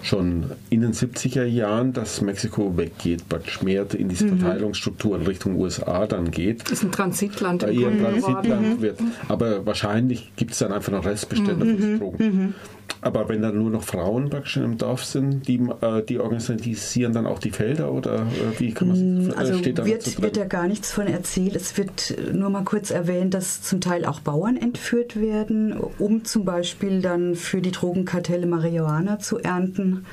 schon 0.00 0.44
in 0.70 0.80
den 0.80 0.92
70er 0.92 1.44
Jahren, 1.44 1.92
dass 1.92 2.22
Mexiko 2.22 2.76
weggeht, 2.78 3.28
praktisch 3.28 3.60
mehr 3.60 3.84
in 3.94 4.08
diese 4.08 4.24
mhm. 4.26 4.38
Verteilungsstruktur 4.38 5.16
in 5.16 5.26
Richtung 5.26 5.56
USA 5.56 6.06
dann 6.06 6.30
geht. 6.30 6.62
Das 6.62 6.72
ist 6.72 6.84
ein 6.84 6.92
Transitland. 6.92 7.62
Eher 7.62 7.88
ein 7.88 8.00
Transitland 8.00 8.78
mhm. 8.78 8.80
wird. 8.80 9.00
Aber 9.28 9.66
wahrscheinlich 9.66 10.32
gibt 10.36 10.52
es 10.52 10.58
dann 10.58 10.72
einfach 10.72 10.92
noch 10.92 11.04
Restbestände 11.04 11.64
mhm. 11.64 11.78
für 11.78 11.98
Drogen. 11.98 12.54
Aber 13.00 13.28
wenn 13.28 13.42
dann 13.42 13.58
nur 13.58 13.70
noch 13.70 13.82
Frauen 13.82 14.30
praktisch 14.30 14.58
im 14.58 14.78
Dorf 14.78 15.04
sind, 15.04 15.48
die, 15.48 15.60
äh, 15.80 16.04
die 16.04 16.20
organisieren 16.20 17.12
dann 17.12 17.26
auch 17.26 17.38
die 17.38 17.50
Felder 17.50 17.92
oder 17.92 18.20
äh, 18.20 18.60
wie 18.60 18.72
kann 18.72 18.88
man 18.88 19.26
das 19.26 19.34
mm, 19.34 19.38
Also 19.38 19.58
steht 19.58 19.78
da 19.78 19.84
wird, 19.84 20.22
wird 20.22 20.36
da 20.36 20.44
gar 20.44 20.68
nichts 20.68 20.92
von 20.92 21.06
erzählt. 21.06 21.56
Es 21.56 21.76
wird 21.76 22.14
nur 22.32 22.50
mal 22.50 22.64
kurz 22.64 22.90
erwähnt, 22.90 23.34
dass 23.34 23.62
zum 23.62 23.80
Teil 23.80 24.04
auch 24.04 24.20
Bauern 24.20 24.56
entführt 24.56 25.20
werden, 25.20 25.76
um 25.98 26.24
zum 26.24 26.44
Beispiel 26.44 27.02
dann 27.02 27.34
für 27.34 27.60
die 27.60 27.72
Drogenkartelle 27.72 28.46
Marihuana 28.46 29.18
zu 29.18 29.38
ernten. 29.38 30.04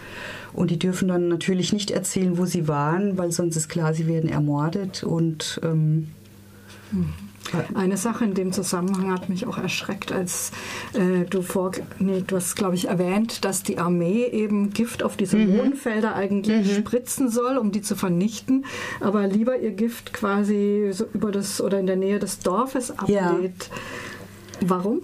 Und 0.54 0.72
die 0.72 0.80
dürfen 0.80 1.08
dann 1.10 1.28
natürlich 1.28 1.74
nicht 1.74 1.92
erzählen, 1.92 2.38
wo 2.38 2.46
sie 2.46 2.68
waren, 2.68 3.18
weil 3.18 3.32
sonst 3.32 3.56
ist 3.56 3.70
klar, 3.70 3.94
sie 3.94 4.08
werden 4.08 4.30
ermordet 4.30 5.04
und 5.04 5.62
ähm, 5.64 6.10
mhm. 6.92 7.29
Eine 7.74 7.98
Sache 7.98 8.26
in 8.26 8.34
dem 8.34 8.52
Zusammenhang 8.52 9.12
hat 9.12 9.30
mich 9.30 9.46
auch 9.48 9.58
erschreckt, 9.58 10.12
als 10.12 10.52
äh, 10.94 11.26
du 11.30 11.42
vor, 11.42 11.72
nee, 12.00 12.24
du 12.26 12.36
hast 12.36 12.56
glaube 12.56 12.76
ich 12.76 12.88
erwähnt, 12.88 13.46
dass 13.46 13.64
die 13.64 13.78
Armee 13.78 14.26
eben 14.26 14.72
Gift 14.72 15.04
auf 15.04 15.18
diese 15.18 15.38
mhm. 15.38 15.58
Wohnfelder 15.58 16.16
eigentlich 16.16 16.68
mhm. 16.68 16.80
spritzen 16.80 17.30
soll, 17.30 17.58
um 17.58 17.72
die 17.72 17.82
zu 17.82 17.96
vernichten, 17.96 18.66
aber 19.00 19.28
lieber 19.28 19.58
ihr 19.60 19.72
Gift 19.72 20.14
quasi 20.14 20.90
so 20.92 21.06
über 21.14 21.32
das 21.32 21.62
oder 21.62 21.80
in 21.80 21.88
der 21.88 21.96
Nähe 21.96 22.20
des 22.20 22.40
Dorfes 22.40 22.92
ablädt. 22.92 23.70
Ja. 23.70 24.68
Warum? 24.68 25.02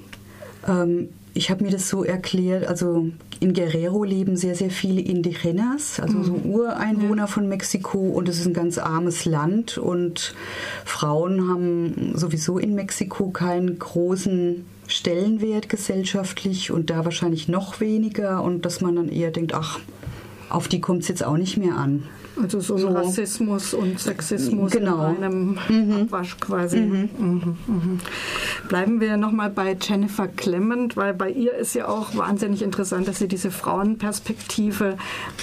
Ähm, 0.67 1.09
ich 1.35 1.49
habe 1.49 1.65
mir 1.65 1.69
das 1.69 1.89
so 1.89 2.05
erklärt, 2.05 2.65
also 2.65 3.09
in 3.41 3.53
Guerrero 3.53 4.05
leben 4.05 4.37
sehr, 4.37 4.55
sehr 4.55 4.69
viele 4.69 5.01
Indigenas, 5.01 5.99
also 5.99 6.23
so 6.23 6.31
mhm. 6.31 6.45
Ureinwohner 6.45 7.23
ja. 7.23 7.27
von 7.27 7.49
Mexiko 7.49 7.99
und 7.99 8.29
es 8.29 8.39
ist 8.39 8.47
ein 8.47 8.53
ganz 8.53 8.77
armes 8.77 9.25
Land 9.25 9.77
und 9.77 10.33
Frauen 10.85 11.49
haben 11.49 12.13
sowieso 12.15 12.57
in 12.57 12.73
Mexiko 12.73 13.31
keinen 13.31 13.77
großen 13.77 14.65
Stellenwert 14.87 15.67
gesellschaftlich 15.67 16.71
und 16.71 16.89
da 16.89 17.03
wahrscheinlich 17.03 17.49
noch 17.49 17.81
weniger 17.81 18.41
und 18.41 18.65
dass 18.65 18.79
man 18.79 18.95
dann 18.95 19.09
eher 19.09 19.31
denkt, 19.31 19.53
ach, 19.53 19.79
auf 20.49 20.69
die 20.69 20.79
kommt 20.79 21.01
es 21.01 21.09
jetzt 21.09 21.25
auch 21.25 21.37
nicht 21.37 21.57
mehr 21.57 21.75
an. 21.75 22.03
Also 22.41 22.59
so, 22.59 22.77
so. 22.77 22.89
Rassismus 22.89 23.73
und 23.73 23.99
Sexismus 23.99 24.71
genau. 24.71 25.09
in 25.09 25.23
einem 25.23 25.59
mhm. 25.69 25.93
Abwasch 26.03 26.37
quasi. 26.39 26.81
Mhm. 26.81 27.09
Mhm. 27.17 27.57
mhm. 27.67 27.99
Bleiben 28.67 28.99
wir 28.99 29.17
nochmal 29.17 29.49
bei 29.49 29.77
Jennifer 29.79 30.27
Clement, 30.27 30.97
weil 30.97 31.13
bei 31.13 31.29
ihr 31.29 31.53
ist 31.53 31.75
ja 31.75 31.87
auch 31.87 32.15
wahnsinnig 32.15 32.61
interessant, 32.61 33.07
dass 33.07 33.19
sie 33.19 33.27
diese 33.27 33.51
Frauenperspektive 33.51 34.97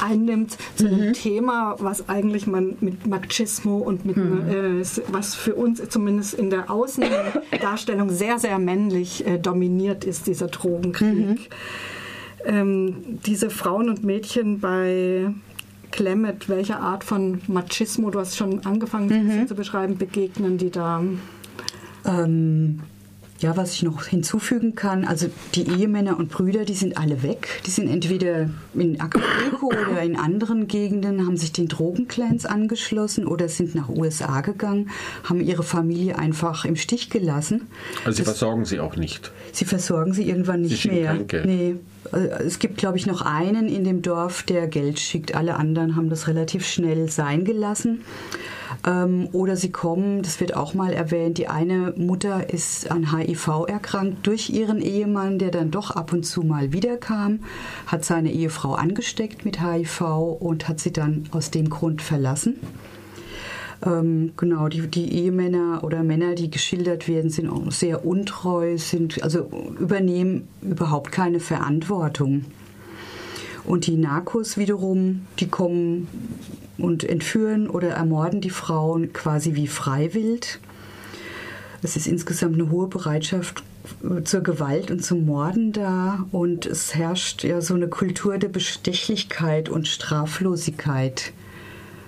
einnimmt 0.05 0.57
zu 0.75 0.87
einem 0.87 1.09
mhm. 1.09 1.13
Thema, 1.15 1.77
was 1.79 2.09
eigentlich 2.09 2.47
man 2.47 2.77
mit 2.81 3.07
Machismo 3.07 3.79
und 3.79 4.05
mit 4.05 4.17
mhm. 4.17 4.49
äh, 4.51 4.85
was 5.09 5.35
für 5.35 5.55
uns 5.55 5.83
zumindest 5.89 6.35
in 6.35 6.51
der 6.51 6.71
Außendarstellung 6.71 8.11
sehr, 8.11 8.39
sehr 8.39 8.59
männlich 8.59 9.27
äh, 9.27 9.39
dominiert 9.39 10.05
ist, 10.05 10.27
dieser 10.27 10.49
Drogenkrieg. 10.49 11.49
Ähm, 12.45 13.21
diese 13.25 13.51
Frauen 13.51 13.89
und 13.89 14.03
Mädchen 14.03 14.59
bei 14.59 15.33
Clement, 15.93 16.49
welche 16.49 16.79
Art 16.79 17.05
von 17.05 17.41
Machismo, 17.47 18.11
du 18.11 18.19
hast 18.19 18.37
schon 18.37 18.67
angefangen 18.67 19.43
mhm. 19.43 19.47
zu 19.47 19.55
beschreiben, 19.55 19.97
begegnen 19.97 20.59
die 20.59 20.71
da? 20.71 21.03
Ähm, 22.05 22.81
ja, 23.43 23.57
was 23.57 23.75
ich 23.75 23.83
noch 23.83 24.05
hinzufügen 24.05 24.75
kann, 24.75 25.05
also 25.05 25.29
die 25.55 25.69
Ehemänner 25.69 26.19
und 26.19 26.31
Brüder, 26.31 26.65
die 26.65 26.75
sind 26.75 26.97
alle 26.97 27.23
weg. 27.23 27.49
Die 27.67 27.71
sind 27.71 27.89
entweder 27.89 28.49
in 28.75 29.01
Acapulco 29.01 29.67
oder 29.91 30.03
in 30.03 30.17
anderen 30.17 30.69
Gegenden, 30.69 31.27
haben 31.27 31.37
sich 31.37 31.53
den 31.53 31.69
Drogenclans 31.69 32.47
angeschlossen 32.47 33.27
oder 33.27 33.49
sind 33.49 33.75
nach 33.75 33.89
USA 33.89 34.41
gegangen, 34.41 34.91
haben 35.25 35.41
ihre 35.41 35.65
Familie 35.65 36.19
einfach 36.19 36.65
im 36.65 36.77
Stich 36.77 37.11
gelassen. 37.11 37.69
Also 38.05 38.19
sie 38.19 38.23
das, 38.23 38.39
versorgen 38.39 38.65
sie 38.65 38.81
auch 38.81 38.97
nicht? 38.97 39.33
Sie 39.53 39.65
versorgen 39.65 40.13
sie 40.13 40.29
irgendwann 40.29 40.63
nicht 40.63 40.83
sie 40.83 40.89
mehr. 40.89 41.17
Kein 41.17 41.27
Geld. 41.27 41.47
Nee. 41.47 41.77
Also 42.11 42.29
es 42.47 42.59
gibt, 42.59 42.79
glaube 42.79 42.97
ich, 42.97 43.07
noch 43.07 43.23
einen 43.23 43.69
in 43.69 43.85
dem 43.85 44.03
Dorf, 44.03 44.43
der 44.43 44.67
Geld 44.67 44.99
schickt. 44.99 45.35
Alle 45.35 45.57
anderen 45.57 45.97
haben 45.97 46.11
das 46.11 46.29
relativ 46.29 46.67
schnell 46.67 47.09
sein 47.11 47.45
gelassen. 47.45 48.03
Ähm, 48.85 49.29
oder 49.33 49.57
sie 49.57 49.71
kommen, 49.71 50.23
das 50.23 50.41
wird 50.41 50.57
auch 50.57 50.75
mal 50.75 50.93
erwähnt, 50.93 51.39
die 51.39 51.49
eine 51.49 51.93
Mutter 51.97 52.53
ist 52.53 52.91
an 52.91 53.17
HIV 53.17 53.67
erkrankt 53.69 54.27
durch 54.27 54.51
ihren 54.51 54.81
Ehemann, 54.81 55.39
der 55.39 55.51
dann 55.51 55.71
doch 55.71 55.93
ab 55.93 56.13
und 56.13 56.25
zu 56.25 56.43
mal 56.43 56.73
wiederkam, 56.73 57.41
hat 57.87 58.05
seine 58.05 58.33
Ehefrau 58.33 58.75
angesteckt 58.75 59.45
mit 59.45 59.63
HIV 59.63 60.01
und 60.41 60.69
hat 60.69 60.81
sie 60.81 60.93
dann 60.93 61.25
aus 61.31 61.51
dem 61.51 61.71
Grund 61.71 62.03
verlassen. 62.03 62.57
Ähm, 63.85 64.33
genau, 64.37 64.69
die, 64.69 64.87
die 64.87 65.13
Ehemänner 65.13 65.83
oder 65.83 66.03
Männer, 66.03 66.35
die 66.35 66.51
geschildert 66.51 67.09
werden, 67.09 67.31
sind 67.31 67.49
auch 67.49 67.71
sehr 67.71 68.05
untreu, 68.05 68.79
sind, 68.79 69.23
also 69.23 69.49
übernehmen 69.79 70.49
überhaupt 70.61 71.13
keine 71.13 71.41
Verantwortung. 71.41 72.45
Und 73.65 73.87
die 73.87 73.97
Narcos 73.97 74.57
wiederum, 74.57 75.27
die 75.39 75.49
kommen 75.49 76.09
und 76.79 77.05
entführen 77.05 77.69
oder 77.69 77.91
ermorden 77.91 78.41
die 78.41 78.51
Frauen 78.51 79.13
quasi 79.13 79.55
wie 79.55 79.69
freiwillig. 79.69 80.59
Es 81.83 81.97
ist 81.97 82.07
insgesamt 82.07 82.55
eine 82.55 82.71
hohe 82.71 82.89
Bereitschaft 82.89 83.63
zur 84.25 84.41
Gewalt 84.41 84.91
und 84.91 85.05
zum 85.05 85.27
Morden 85.27 85.73
da 85.73 86.25
und 86.31 86.67
es 86.67 86.95
herrscht 86.95 87.45
ja 87.45 87.61
so 87.61 87.75
eine 87.75 87.89
Kultur 87.89 88.39
der 88.39 88.49
Bestechlichkeit 88.49 89.69
und 89.69 89.89
Straflosigkeit. 89.89 91.33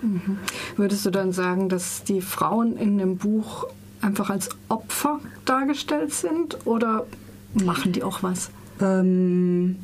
Mhm. 0.02 0.38
Würdest 0.76 1.04
du 1.06 1.10
dann 1.10 1.32
sagen, 1.32 1.68
dass 1.68 2.04
die 2.04 2.20
Frauen 2.20 2.76
in 2.76 2.98
dem 2.98 3.16
Buch 3.16 3.66
einfach 4.00 4.30
als 4.30 4.50
Opfer 4.68 5.20
dargestellt 5.44 6.12
sind 6.12 6.58
oder 6.64 7.06
machen 7.54 7.92
die 7.92 8.02
auch 8.02 8.22
was? 8.22 8.50
Ähm, 8.80 9.76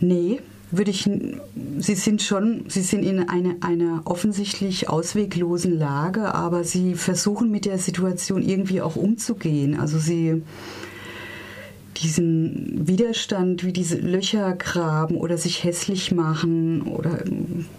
nee, 0.00 0.40
würde 0.70 0.90
ich, 0.90 1.08
sie 1.78 1.94
sind 1.94 2.22
schon, 2.22 2.64
sie 2.68 2.82
sind 2.82 3.02
in 3.02 3.28
eine, 3.28 3.56
einer 3.60 4.02
offensichtlich 4.04 4.88
ausweglosen 4.88 5.78
Lage, 5.78 6.34
aber 6.34 6.64
sie 6.64 6.94
versuchen 6.94 7.50
mit 7.50 7.64
der 7.64 7.78
Situation 7.78 8.42
irgendwie 8.42 8.80
auch 8.80 8.96
umzugehen. 8.96 9.78
Also 9.78 9.98
sie 9.98 10.42
diesen 11.96 12.86
Widerstand, 12.86 13.64
wie 13.64 13.72
diese 13.72 13.98
Löcher 13.98 14.54
graben 14.54 15.16
oder 15.16 15.36
sich 15.36 15.64
hässlich 15.64 16.12
machen 16.12 16.82
oder 16.82 17.24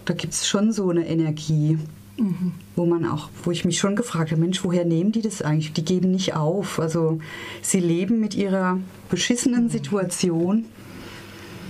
da 0.04 0.14
gibt 0.14 0.34
es 0.34 0.46
schon 0.46 0.72
so 0.72 0.90
eine 0.90 1.06
Energie. 1.06 1.78
Mhm. 2.18 2.52
Wo 2.76 2.84
man 2.84 3.06
auch, 3.06 3.30
wo 3.42 3.50
ich 3.50 3.64
mich 3.64 3.78
schon 3.78 3.96
gefragt 3.96 4.30
habe, 4.30 4.40
Mensch, 4.40 4.62
woher 4.64 4.84
nehmen 4.84 5.12
die 5.12 5.22
das 5.22 5.40
eigentlich? 5.40 5.72
Die 5.72 5.84
geben 5.84 6.10
nicht 6.10 6.34
auf. 6.34 6.78
Also 6.78 7.18
sie 7.62 7.80
leben 7.80 8.20
mit 8.20 8.34
ihrer 8.34 8.78
beschissenen 9.08 9.70
Situation. 9.70 10.66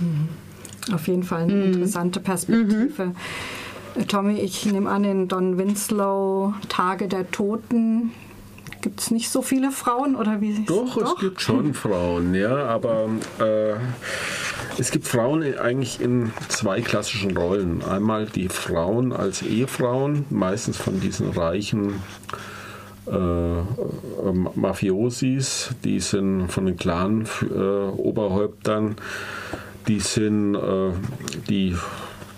Mhm. 0.01 0.27
Auf 0.91 1.07
jeden 1.07 1.23
Fall 1.23 1.43
eine 1.43 1.53
mhm. 1.53 1.73
interessante 1.73 2.19
Perspektive. 2.19 3.05
Mhm. 3.05 4.07
Tommy, 4.07 4.39
ich 4.39 4.65
nehme 4.65 4.89
an, 4.89 5.03
in 5.03 5.27
Don 5.27 5.57
Winslow 5.57 6.53
Tage 6.67 7.07
der 7.07 7.29
Toten 7.29 8.11
gibt 8.83 8.99
es 8.99 9.09
nicht 9.11 9.29
so 9.29 9.41
viele 9.41 9.71
Frauen 9.71 10.15
oder 10.15 10.41
wie? 10.41 10.65
Doch, 10.65 10.95
Doch, 10.95 11.15
es 11.15 11.21
gibt 11.21 11.41
schon 11.41 11.73
Frauen, 11.83 12.35
ja, 12.35 12.67
aber 12.67 13.09
äh, 13.39 13.75
es 14.77 14.91
gibt 14.91 15.07
Frauen 15.07 15.57
eigentlich 15.57 16.01
in 16.01 16.31
zwei 16.49 16.81
klassischen 16.81 17.35
Rollen. 17.35 17.83
Einmal 17.83 18.25
die 18.25 18.49
Frauen 18.49 19.11
als 19.13 19.41
Ehefrauen, 19.41 20.25
meistens 20.29 20.77
von 20.77 20.99
diesen 20.99 21.31
reichen 21.31 22.03
äh, 23.07 23.61
Mafiosis, 24.55 25.71
die 25.83 25.99
sind 25.99 26.49
von 26.49 26.65
den 26.65 26.77
Clan-Oberhäuptern. 26.77 28.91
Äh, 28.91 28.95
die 29.87 29.99
sind, 29.99 30.55
äh, 30.55 30.91
die 31.49 31.75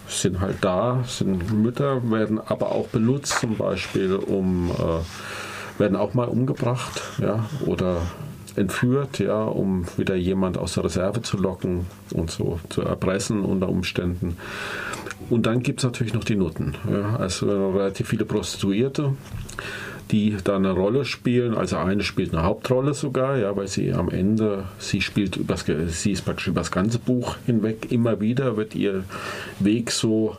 sind 0.08 0.40
halt 0.40 0.58
da, 0.62 1.04
sind 1.08 1.52
Mütter, 1.52 2.10
werden 2.10 2.40
aber 2.40 2.72
auch 2.72 2.88
benutzt, 2.88 3.40
zum 3.40 3.58
Beispiel, 3.58 4.16
um, 4.16 4.72
äh, 4.72 5.80
werden 5.80 5.98
auch 5.98 6.14
mal 6.14 6.28
umgebracht, 6.28 7.02
ja, 7.20 7.46
oder 7.66 8.02
entführt, 8.56 9.20
ja, 9.20 9.44
um 9.44 9.86
wieder 9.98 10.16
jemand 10.16 10.58
aus 10.58 10.76
der 10.76 10.86
Reserve 10.86 11.22
zu 11.22 11.38
locken 11.38 11.86
und 12.14 12.32
so 12.32 12.60
zu 12.70 12.82
erpressen 12.82 13.44
unter 13.44 13.68
Umständen. 13.68 14.38
Und 15.30 15.46
dann 15.46 15.62
gibt 15.62 15.80
es 15.80 15.84
natürlich 15.84 16.14
noch 16.14 16.24
die 16.24 16.36
Nutten, 16.36 16.76
ja, 16.90 17.18
also 17.18 17.72
relativ 17.72 18.08
viele 18.10 18.26
Prostituierte 18.26 19.14
die 20.12 20.38
da 20.44 20.56
eine 20.56 20.72
Rolle 20.72 21.06
spielen. 21.06 21.56
Also 21.56 21.78
eine 21.78 22.04
spielt 22.04 22.34
eine 22.34 22.44
Hauptrolle 22.44 22.94
sogar, 22.94 23.38
ja, 23.38 23.56
weil 23.56 23.68
sie 23.68 23.94
am 23.94 24.10
Ende, 24.10 24.66
sie 24.78 25.02
spielt 25.02 25.36
übers, 25.38 25.66
sie 25.88 26.12
ist 26.12 26.26
praktisch 26.26 26.48
über 26.48 26.62
das 26.62 26.72
ganze 26.72 27.00
Buch 27.00 27.38
hinweg 27.46 27.92
immer 27.92 28.20
wieder, 28.20 28.58
wird 28.58 28.76
ihr 28.76 29.04
Weg 29.60 29.92
so 29.92 30.38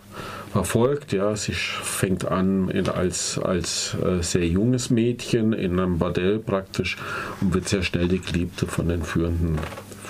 verfolgt. 0.53 1.13
Ja, 1.13 1.37
sie 1.37 1.53
fängt 1.53 2.27
an 2.27 2.69
in, 2.69 2.89
als, 2.89 3.39
als 3.39 3.95
äh, 3.95 4.23
sehr 4.23 4.47
junges 4.47 4.91
Mädchen 4.91 5.53
in 5.53 5.79
einem 5.79 5.99
Bordell 5.99 6.39
praktisch 6.39 6.97
und 7.41 7.55
wird 7.55 7.69
sehr 7.69 7.83
schnell 7.83 8.09
die 8.09 8.21
Geliebte 8.21 8.67
von 8.67 8.89
den 8.89 9.03
führenden 9.03 9.59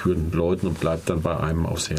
führenden 0.06 0.32
Leuten 0.32 0.68
und 0.68 0.78
bleibt 0.78 1.10
dann 1.10 1.22
bei 1.22 1.36
einem 1.36 1.66
auch 1.66 1.78
sehr, 1.78 1.98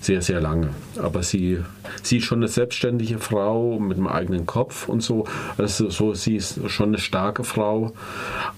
sehr, 0.00 0.20
sehr 0.20 0.40
lange. 0.40 0.70
Aber 1.00 1.22
sie, 1.22 1.58
sie 2.02 2.18
ist 2.18 2.24
schon 2.24 2.40
eine 2.40 2.48
selbstständige 2.48 3.18
Frau 3.18 3.78
mit 3.78 3.96
einem 3.96 4.08
eigenen 4.08 4.44
Kopf 4.44 4.88
und 4.88 5.02
so. 5.02 5.24
Also 5.56 5.88
so, 5.88 6.12
sie 6.12 6.36
ist 6.36 6.60
schon 6.70 6.88
eine 6.88 6.98
starke 6.98 7.44
Frau, 7.44 7.92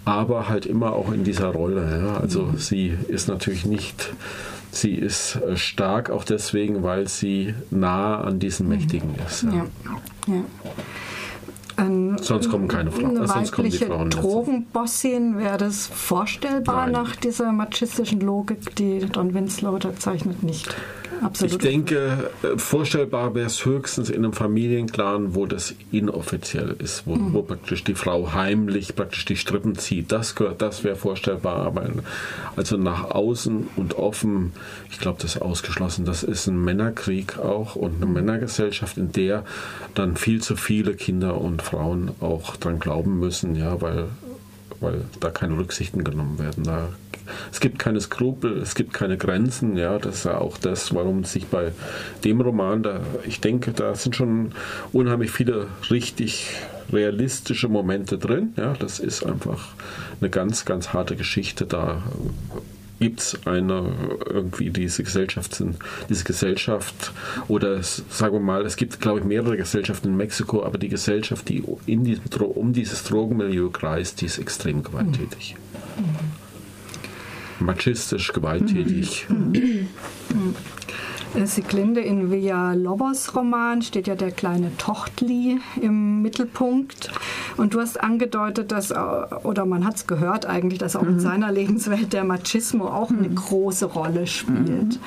aber 0.05 0.49
halt 0.49 0.67
immer 0.67 0.95
auch 0.95 1.13
in 1.13 1.23
dieser 1.23 1.49
Rolle. 1.49 2.03
Ja. 2.05 2.17
Also 2.17 2.47
mhm. 2.47 2.57
sie 2.57 2.93
ist 3.09 3.29
natürlich 3.29 3.65
nicht 3.67 4.13
sie 4.73 4.95
ist 4.95 5.37
äh, 5.37 5.57
stark 5.57 6.11
auch 6.11 6.25
deswegen, 6.25 6.83
weil 6.83 7.07
sie 7.07 7.55
nah 7.71 8.21
an 8.21 8.39
diesen 8.39 8.69
Mächtigen 8.69 9.15
ist. 9.27 9.45
Ja. 9.45 9.67
Ja. 10.27 10.45
Ein, 11.77 12.19
sonst 12.21 12.51
kommen 12.51 12.69
keine 12.69 12.91
Frauen. 12.91 13.17
Eine 13.17 13.29
sonst 13.29 13.53
kommen 13.53 13.71
die 13.71 13.79
Frauen 13.79 14.11
Drogenbossin, 14.11 15.39
wäre 15.39 15.59
das 15.59 15.87
vorstellbar 15.87 16.87
Nein. 16.87 16.93
nach 16.93 17.17
dieser 17.17 17.53
machistischen 17.53 18.21
Logik, 18.21 18.75
die 18.77 19.01
Don 19.01 19.35
Winslow 19.35 19.79
da 19.79 19.97
zeichnet? 19.97 20.43
Nicht. 20.43 20.75
Absolut. 21.23 21.53
Ich 21.53 21.59
denke, 21.59 22.31
äh, 22.43 22.59
vorstellbar 22.59 23.35
wäre 23.35 23.47
es 23.47 23.65
höchstens 23.65 24.11
in 24.11 24.25
einem 24.25 24.33
Familienclan, 24.33 25.35
wo 25.35 25.47
das 25.47 25.75
inoffiziell 25.93 26.75
ist, 26.79 27.07
wo, 27.07 27.15
mhm. 27.15 27.33
wo, 27.33 27.43
praktisch 27.43 27.85
die 27.85 27.95
Frau 27.95 28.33
heimlich 28.33 28.97
praktisch 28.97 29.25
die 29.25 29.37
Strippen 29.37 29.77
zieht. 29.77 30.11
Das, 30.11 30.35
das 30.59 30.83
wäre 30.85 30.97
vorstellbar, 30.97 31.67
aber 31.67 31.89
also 32.57 32.77
nach 32.77 33.11
außen 33.11 33.69
und 33.77 33.95
offen, 33.95 34.53
ich 34.91 34.99
glaube, 34.99 35.19
das 35.23 35.37
ist 35.37 35.43
ausgeschlossen. 35.43 36.05
Das 36.05 36.23
ist 36.23 36.49
ein 36.49 36.63
Männerkrieg 36.63 37.39
auch 37.39 37.77
und 37.77 37.97
eine 37.97 38.07
mhm. 38.07 38.15
Männergesellschaft, 38.15 38.97
in 38.97 39.13
der 39.13 39.45
dann 39.95 40.17
viel 40.17 40.43
zu 40.43 40.57
viele 40.57 40.95
Kinder 40.95 41.41
und 41.41 41.63
Frauen 41.63 42.11
auch 42.21 42.57
dran 42.57 42.81
glauben 42.81 43.21
müssen, 43.21 43.55
ja, 43.55 43.81
weil 43.81 44.09
weil 44.83 45.05
da 45.21 45.31
keine 45.31 45.57
Rücksichten 45.57 46.05
genommen 46.05 46.39
werden. 46.39 46.65
Da 46.65 46.89
es 47.51 47.61
gibt 47.61 47.79
keine 47.79 48.01
Skrupel, 48.01 48.59
es 48.59 48.75
gibt 48.75 48.93
keine 48.93 49.17
Grenzen. 49.17 49.77
Ja, 49.77 49.99
das 49.99 50.17
ist 50.17 50.25
ja 50.25 50.39
auch 50.39 50.59
das, 50.59 50.95
warum 50.95 51.25
sich 51.25 51.47
bei 51.47 51.73
dem 52.25 52.41
Roman, 52.41 52.83
da, 52.83 53.01
ich 53.25 53.41
denke, 53.41 53.73
da 53.73 53.95
sind 53.95 54.17
schon 54.17 54.53
unheimlich 54.93 55.31
viele 55.31 55.69
richtig 55.91 56.57
realistische 56.93 57.69
Momente 57.69 58.19
drin. 58.19 58.53
Ja, 58.57 58.75
das 58.75 58.99
ist 58.99 59.25
einfach 59.25 59.69
eine 60.21 60.31
ganz, 60.31 60.65
ganz 60.65 60.93
harte 60.93 61.17
Geschichte 61.17 61.67
da 61.67 62.03
gibt 63.03 63.21
es 63.21 63.47
eine 63.47 63.93
irgendwie 64.27 64.71
diese 64.71 65.03
Gesellschaft, 65.03 65.63
diese 66.09 66.25
Gesellschaft 66.25 67.13
oder 67.49 67.83
sagen 67.83 68.35
wir 68.35 68.41
mal, 68.41 68.65
es 68.65 68.77
gibt 68.77 69.01
glaube 69.01 69.21
ich 69.21 69.25
mehrere 69.25 69.57
Gesellschaften 69.57 70.09
in 70.09 70.17
Mexiko, 70.17 70.63
aber 70.65 70.79
die 70.79 70.89
Gesellschaft, 70.89 71.49
die 71.49 71.65
in 71.87 72.05
diesem, 72.05 72.25
um 72.41 72.73
dieses 72.73 73.05
Drogenmilieu 73.05 73.71
kreist, 73.71 74.21
die 74.21 74.27
ist 74.27 74.39
extrem 74.39 74.83
gewalttätig. 74.83 75.57
Mhm. 75.97 77.67
Machistisch, 77.67 78.33
gewalttätig. 78.33 79.27
Mhm. 79.29 79.89
Siglinde 81.45 82.01
in 82.01 82.31
Villalobos 82.31 83.35
Roman 83.35 83.83
steht 83.83 84.07
ja 84.07 84.15
der 84.15 84.33
kleine 84.33 84.77
Tochtli 84.77 85.61
im 85.81 86.23
Mittelpunkt. 86.23 87.11
Und 87.57 87.75
du 87.75 87.81
hast 87.81 88.01
angedeutet, 88.01 88.71
dass, 88.73 88.91
äh, 88.91 88.97
oder 89.43 89.65
man 89.65 89.85
hat 89.85 89.97
es 89.97 90.07
gehört 90.07 90.47
eigentlich, 90.47 90.79
dass 90.79 90.97
auch 90.97 91.03
mhm. 91.03 91.11
in 91.11 91.21
seiner 91.21 91.51
Lebenswelt 91.51 92.13
der 92.13 92.25
Machismo 92.25 92.87
auch 92.87 93.11
eine 93.11 93.29
mhm. 93.29 93.35
große 93.35 93.87
Rolle 93.87 94.27
spielt. 94.27 94.69
Mhm. 94.69 94.99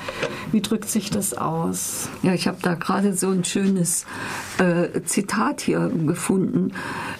Wie 0.52 0.60
drückt 0.60 0.88
sich 0.88 1.10
das 1.10 1.34
aus? 1.34 2.08
Ja, 2.22 2.34
ich 2.34 2.48
habe 2.48 2.58
da 2.60 2.74
gerade 2.74 3.14
so 3.14 3.30
ein 3.30 3.44
schönes 3.44 4.04
äh, 4.58 5.02
Zitat 5.04 5.60
hier 5.60 5.90
gefunden. 6.06 6.72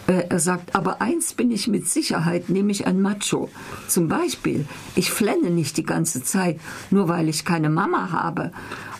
Äh, 0.07 0.25
er 0.29 0.41
sagt, 0.41 0.75
aber 0.75 1.01
eins 1.01 1.35
bin 1.35 1.51
ich 1.51 1.69
mit 1.69 1.89
Sicherheit, 1.89 2.49
nämlich 2.49 2.87
ein 2.87 3.01
Macho. 3.01 3.49
Zum 3.89 4.09
Beispiel, 4.09 4.67
ich 4.95 5.11
flenne 5.11 5.51
nicht 5.51 5.77
die 5.77 5.85
ganze 5.85 6.23
Zeit, 6.23 6.61
nur 6.91 7.09
weil 7.09 7.29
ich 7.29 7.45
keine 7.45 7.71
Mama 7.71 8.11
habe. 8.11 8.53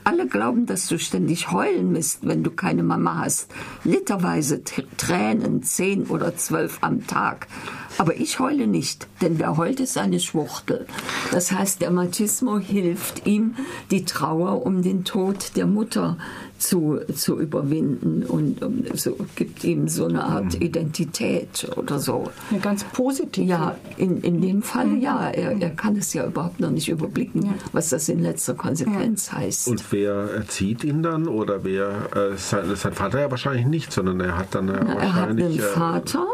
Alle 0.07 0.29
glauben, 0.29 0.67
dass 0.67 0.87
du 0.87 1.01
ständig 1.01 1.51
heulen 1.51 1.93
musst, 1.93 2.25
wenn 2.25 2.45
du 2.45 2.53
keine 2.53 2.85
Mama 2.85 3.23
hast. 3.25 3.51
Literweise 3.83 4.63
Tränen, 4.63 5.65
zehn 5.65 6.07
oder 6.07 6.37
zwölf 6.37 6.79
am 6.83 7.09
Tag. 7.09 7.49
Aber 7.99 8.15
ich 8.15 8.39
heule 8.39 8.69
nicht, 8.69 9.09
denn 9.21 9.41
wer 9.41 9.57
heult, 9.57 9.81
ist 9.81 9.99
eine 9.99 10.21
Schwuchtel. 10.21 10.87
Das 11.33 11.51
heißt, 11.51 11.81
der 11.81 11.91
Machismo 11.91 12.57
hilft 12.61 13.27
ihm, 13.27 13.57
die 13.91 14.05
Trauer 14.05 14.65
um 14.65 14.81
den 14.81 15.03
Tod 15.03 15.57
der 15.57 15.67
Mutter 15.67 16.19
zu, 16.59 17.01
zu 17.15 17.39
überwinden 17.41 18.23
und 18.25 18.63
um, 18.63 18.85
so, 18.95 19.17
gibt 19.35 19.65
ihm 19.65 19.89
so 19.89 20.07
eine 20.07 20.25
Art 20.25 20.55
mhm. 20.55 20.63
Identität 20.63 21.69
oder 21.77 21.99
so. 21.99 22.31
Ja, 22.51 22.59
ganz 22.59 22.85
positiv. 22.85 23.47
Ja, 23.47 23.77
in, 23.97 24.21
in 24.23 24.41
dem 24.41 24.63
Fall 24.63 24.87
mhm. 24.87 25.01
ja. 25.01 25.31
Er, 25.31 25.61
er 25.61 25.71
kann 25.71 25.97
es 25.97 26.13
ja 26.13 26.27
überhaupt 26.27 26.61
noch 26.61 26.71
nicht 26.71 26.89
überblicken, 26.89 27.47
ja. 27.47 27.55
was 27.73 27.89
das 27.91 28.09
in 28.09 28.21
letzter 28.21 28.55
Konsequenz 28.55 29.31
ja. 29.31 29.39
heißt. 29.39 29.69
Und 29.69 29.93
wer 29.93 30.15
erzieht 30.35 30.85
ihn 30.85 31.03
dann 31.03 31.29
oder 31.29 31.65
wer, 31.65 31.91
äh, 32.15 32.37
sein, 32.37 32.75
sein, 32.77 32.93
Vater 32.93 33.21
ja 33.21 33.31
wahrscheinlich 33.31 33.67
nicht, 33.67 33.93
sondern 33.93 34.21
er 34.21 34.39
hat 34.39 34.55
dann 34.55 34.69
äh, 34.69 34.81
Na, 34.85 34.95
Er 34.95 35.15
hat 35.15 35.29
einen 35.31 35.59
äh, 35.59 35.59
Vater 35.59 36.27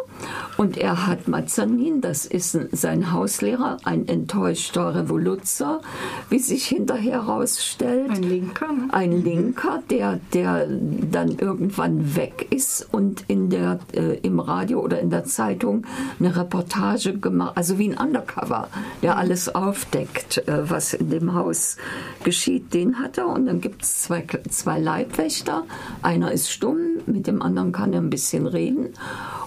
und 0.56 0.76
er 0.76 1.06
hat 1.06 1.28
Mazanin, 1.28 2.00
das 2.00 2.26
ist 2.26 2.58
sein 2.72 3.12
Hauslehrer, 3.12 3.78
ein 3.84 4.06
enttäuschter 4.06 4.94
Revoluzer, 4.94 5.80
wie 6.28 6.38
sich 6.38 6.66
hinterher 6.66 7.12
herausstellt. 7.12 8.10
Ein 8.10 8.22
Linker. 8.22 8.72
Ne? 8.72 8.88
Ein 8.92 9.24
Linker, 9.24 9.82
der, 9.90 10.11
der 10.32 10.66
dann 10.68 11.30
irgendwann 11.38 12.16
weg 12.16 12.46
ist 12.50 12.86
und 12.92 13.24
in 13.28 13.50
der, 13.50 13.78
äh, 13.92 14.18
im 14.18 14.40
Radio 14.40 14.80
oder 14.80 15.00
in 15.00 15.10
der 15.10 15.24
Zeitung 15.24 15.86
eine 16.18 16.36
Reportage 16.36 17.18
gemacht, 17.18 17.52
also 17.56 17.78
wie 17.78 17.90
ein 17.90 17.98
Undercover, 17.98 18.68
der 19.02 19.16
alles 19.16 19.54
aufdeckt, 19.54 20.46
äh, 20.48 20.70
was 20.70 20.94
in 20.94 21.10
dem 21.10 21.34
Haus 21.34 21.76
geschieht. 22.24 22.74
Den 22.74 22.98
hat 22.98 23.18
er 23.18 23.28
und 23.28 23.46
dann 23.46 23.60
gibt 23.60 23.82
es 23.82 24.02
zwei, 24.02 24.24
zwei 24.48 24.78
Leibwächter. 24.78 25.64
Einer 26.02 26.32
ist 26.32 26.50
stumm, 26.50 26.78
mit 27.06 27.26
dem 27.26 27.42
anderen 27.42 27.72
kann 27.72 27.92
er 27.92 28.00
ein 28.00 28.10
bisschen 28.10 28.46
reden. 28.46 28.90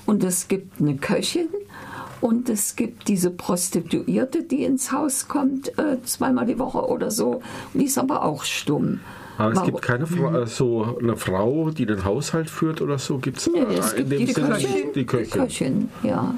Und 0.06 0.24
es 0.24 0.48
gibt 0.48 0.80
eine 0.80 0.96
Köchin 0.98 1.48
und 2.22 2.50
es 2.50 2.76
gibt 2.76 3.08
diese 3.08 3.30
Prostituierte, 3.30 4.44
die 4.44 4.64
ins 4.64 4.92
Haus 4.92 5.28
kommt, 5.28 5.78
äh, 5.78 6.02
zweimal 6.04 6.46
die 6.46 6.60
Woche 6.60 6.88
oder 6.88 7.12
so. 7.12 7.42
Die 7.74 7.86
ist 7.86 7.98
aber 7.98 8.24
auch 8.24 8.44
stumm. 8.44 9.02
Aber 9.38 9.54
es 9.54 9.64
gibt 9.64 9.82
keine 9.82 10.08
Frau, 10.08 10.30
mhm. 10.30 10.46
so 10.46 10.98
eine 11.02 11.18
Frau, 11.18 11.70
die 11.70 11.86
den 11.86 12.06
Haushalt 12.06 12.50
führt 12.50 12.82
oder 12.82 12.98
so? 12.98 13.18
Gibt's 13.18 13.50
nee, 13.52 13.62
es 13.78 13.96
gibt 13.96 14.00
in 14.00 14.10
dem 14.10 14.26
die, 14.26 14.34
Sinne 14.34 14.50
Köchin, 14.50 14.94
die 14.94 15.06
Köchin. 15.06 15.32
Die 15.32 15.40
Köchin, 15.40 15.90
ja. 16.04 16.36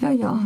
Ja, 0.00 0.10
ja. 0.10 0.40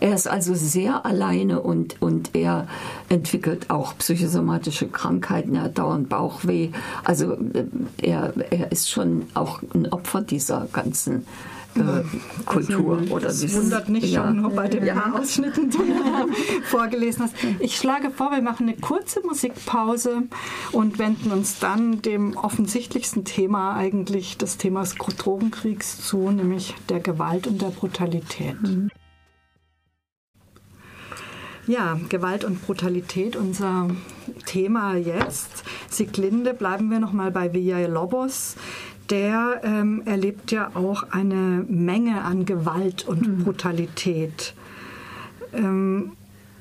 Er 0.00 0.14
ist 0.14 0.28
also 0.28 0.54
sehr 0.54 1.04
alleine 1.04 1.60
und, 1.60 2.00
und 2.00 2.34
er 2.34 2.66
entwickelt 3.10 3.68
auch 3.68 3.96
psychosomatische 3.98 4.88
Krankheiten. 4.88 5.54
Er 5.54 5.64
hat 5.64 5.78
dauernd 5.78 6.08
Bauchweh. 6.08 6.70
Also 7.04 7.34
äh, 7.34 7.66
er, 8.00 8.32
er 8.50 8.72
ist 8.72 8.90
schon 8.90 9.26
auch 9.34 9.60
ein 9.74 9.92
Opfer 9.92 10.22
dieser 10.22 10.68
ganzen 10.72 11.16
äh, 11.16 11.59
Kultur. 12.46 12.98
Also, 12.98 13.14
oder 13.14 13.26
das 13.26 13.54
wundert 13.54 13.88
nicht 13.88 14.08
ja. 14.08 14.24
schon 14.24 14.40
nur 14.40 14.50
bei 14.50 14.68
den 14.68 14.84
ja. 14.84 15.12
Ausschnitten, 15.14 15.70
die 15.70 15.78
du 15.78 15.84
vorgelesen 16.64 17.24
hast. 17.24 17.34
Ich 17.58 17.76
schlage 17.76 18.10
vor, 18.10 18.30
wir 18.32 18.42
machen 18.42 18.68
eine 18.68 18.76
kurze 18.76 19.20
Musikpause 19.24 20.22
und 20.72 20.98
wenden 20.98 21.30
uns 21.30 21.58
dann 21.58 22.02
dem 22.02 22.36
offensichtlichsten 22.36 23.24
Thema 23.24 23.76
eigentlich 23.76 24.36
des 24.36 24.56
Themas 24.56 24.94
Drogenkriegs 24.94 26.06
zu, 26.06 26.30
nämlich 26.30 26.74
der 26.88 27.00
Gewalt 27.00 27.46
und 27.46 27.60
der 27.62 27.68
Brutalität. 27.68 28.60
Mhm. 28.62 28.90
Ja, 31.66 32.00
Gewalt 32.08 32.44
und 32.44 32.66
Brutalität, 32.66 33.36
unser 33.36 33.88
Thema 34.44 34.96
jetzt. 34.96 35.62
Sieglinde, 35.88 36.52
bleiben 36.52 36.90
wir 36.90 36.98
nochmal 36.98 37.30
bei 37.30 37.52
Villa 37.52 37.86
Lobos 37.86 38.56
der 39.10 39.60
ähm, 39.64 40.02
erlebt 40.06 40.52
ja 40.52 40.70
auch 40.74 41.04
eine 41.10 41.64
Menge 41.68 42.22
an 42.22 42.46
Gewalt 42.46 43.06
und 43.06 43.26
mhm. 43.26 43.44
Brutalität. 43.44 44.54
Ähm, 45.52 46.12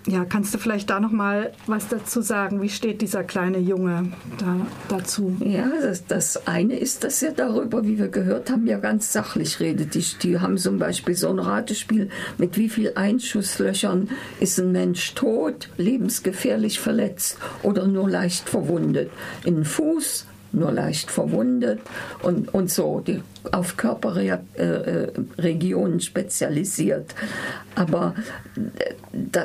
ja, 0.07 0.25
kannst 0.25 0.53
du 0.53 0.57
vielleicht 0.57 0.89
da 0.89 0.99
noch 0.99 1.12
mal 1.12 1.51
was 1.67 1.88
dazu 1.88 2.21
sagen? 2.21 2.62
Wie 2.62 2.69
steht 2.69 3.01
dieser 3.01 3.23
kleine 3.23 3.59
Junge 3.59 4.12
da, 4.39 4.55
dazu? 4.88 5.35
Ja, 5.39 5.69
das, 5.81 6.05
das 6.07 6.47
eine 6.47 6.79
ist, 6.79 7.03
dass 7.03 7.21
er 7.21 7.33
darüber, 7.33 7.83
wie 7.83 7.99
wir 7.99 8.07
gehört 8.07 8.49
haben, 8.49 8.65
ja 8.65 8.79
ganz 8.79 9.13
sachlich 9.13 9.59
redet. 9.59 9.93
Die, 9.93 10.05
die 10.23 10.39
haben 10.39 10.57
zum 10.57 10.79
Beispiel 10.79 11.15
so 11.15 11.29
ein 11.29 11.38
Ratespiel, 11.38 12.09
mit 12.38 12.57
wie 12.57 12.69
viel 12.69 12.93
Einschusslöchern 12.95 14.09
ist 14.39 14.59
ein 14.59 14.71
Mensch 14.71 15.13
tot, 15.15 15.69
lebensgefährlich 15.77 16.79
verletzt 16.79 17.38
oder 17.62 17.85
nur 17.85 18.09
leicht 18.09 18.49
verwundet. 18.49 19.12
In 19.43 19.55
den 19.55 19.65
Fuß, 19.65 20.25
nur 20.51 20.71
leicht 20.71 21.12
verwundet 21.12 21.79
und, 22.21 22.51
und 22.53 22.71
so, 22.71 22.99
die 22.99 23.21
auf 23.51 23.77
Körperregionen 23.77 25.97
äh, 25.97 26.01
spezialisiert. 26.01 27.15
Aber 27.75 28.15
äh, 28.55 28.95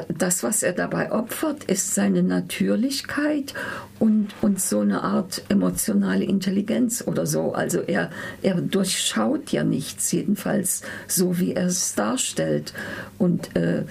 das, 0.09 0.43
was 0.43 0.63
er 0.63 0.73
dabei 0.73 1.13
opfert, 1.13 1.65
ist 1.65 1.95
seine 1.95 2.23
Natürlichkeit 2.23 3.53
und, 3.99 4.29
und 4.41 4.61
so 4.61 4.81
eine 4.81 5.03
Art 5.03 5.43
emotionale 5.49 6.25
Intelligenz 6.25 7.05
oder 7.07 7.27
so. 7.27 7.53
Also 7.53 7.81
er, 7.81 8.11
er 8.43 8.61
durchschaut 8.61 9.51
ja 9.51 9.65
nichts, 9.65 10.13
jedenfalls 10.13 10.83
so, 11.07 11.39
wie 11.39 11.55
er 11.55 11.67
es 11.67 11.95
darstellt. 11.95 12.73
Und 13.19 13.55
äh, 13.57 13.85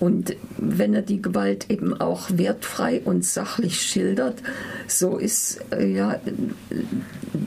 und 0.00 0.34
wenn 0.56 0.94
er 0.94 1.02
die 1.02 1.22
Gewalt 1.22 1.70
eben 1.70 1.98
auch 2.00 2.30
wertfrei 2.32 3.02
und 3.04 3.24
sachlich 3.24 3.80
schildert, 3.82 4.42
so 4.88 5.18
ist 5.18 5.60
äh, 5.70 5.86
ja 5.86 6.18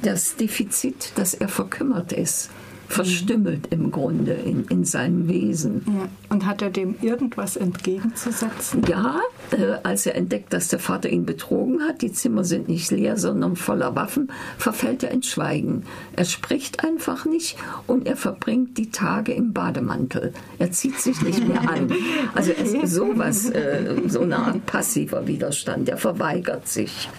das 0.01 0.35
Defizit, 0.35 1.11
dass 1.15 1.33
er 1.33 1.49
verkümmert 1.49 2.13
ist 2.13 2.49
verstümmelt 2.93 3.67
im 3.71 3.91
Grunde 3.91 4.33
in, 4.33 4.65
in 4.65 4.85
seinem 4.85 5.27
Wesen. 5.27 5.83
Ja. 5.87 6.09
Und 6.29 6.45
hat 6.45 6.61
er 6.61 6.69
dem 6.69 6.95
irgendwas 7.01 7.55
entgegenzusetzen? 7.55 8.83
Ja, 8.87 9.19
äh, 9.51 9.77
als 9.83 10.05
er 10.05 10.15
entdeckt, 10.15 10.53
dass 10.53 10.67
der 10.67 10.79
Vater 10.79 11.09
ihn 11.09 11.25
betrogen 11.25 11.81
hat, 11.81 12.01
die 12.01 12.11
Zimmer 12.11 12.43
sind 12.43 12.69
nicht 12.69 12.91
leer, 12.91 13.17
sondern 13.17 13.55
voller 13.55 13.95
Waffen, 13.95 14.31
verfällt 14.57 15.03
er 15.03 15.11
in 15.11 15.23
Schweigen. 15.23 15.83
Er 16.15 16.25
spricht 16.25 16.83
einfach 16.83 17.25
nicht 17.25 17.57
und 17.87 18.07
er 18.07 18.15
verbringt 18.15 18.77
die 18.77 18.91
Tage 18.91 19.33
im 19.33 19.53
Bademantel. 19.53 20.33
Er 20.59 20.71
zieht 20.71 20.99
sich 20.99 21.21
nicht 21.21 21.47
mehr 21.47 21.61
an. 21.69 21.91
Also 22.35 22.51
es 22.51 22.73
ist 22.73 22.93
sowas, 22.93 23.49
äh, 23.49 23.95
so 24.07 24.21
eine 24.21 24.37
Art 24.37 24.65
passiver 24.65 25.27
Widerstand. 25.27 25.89
Er 25.89 25.97
verweigert 25.97 26.67
sich. 26.67 27.09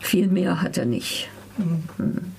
Viel 0.00 0.28
mehr 0.28 0.62
hat 0.62 0.78
er 0.78 0.86
nicht. 0.86 1.28
Mhm. 1.56 2.32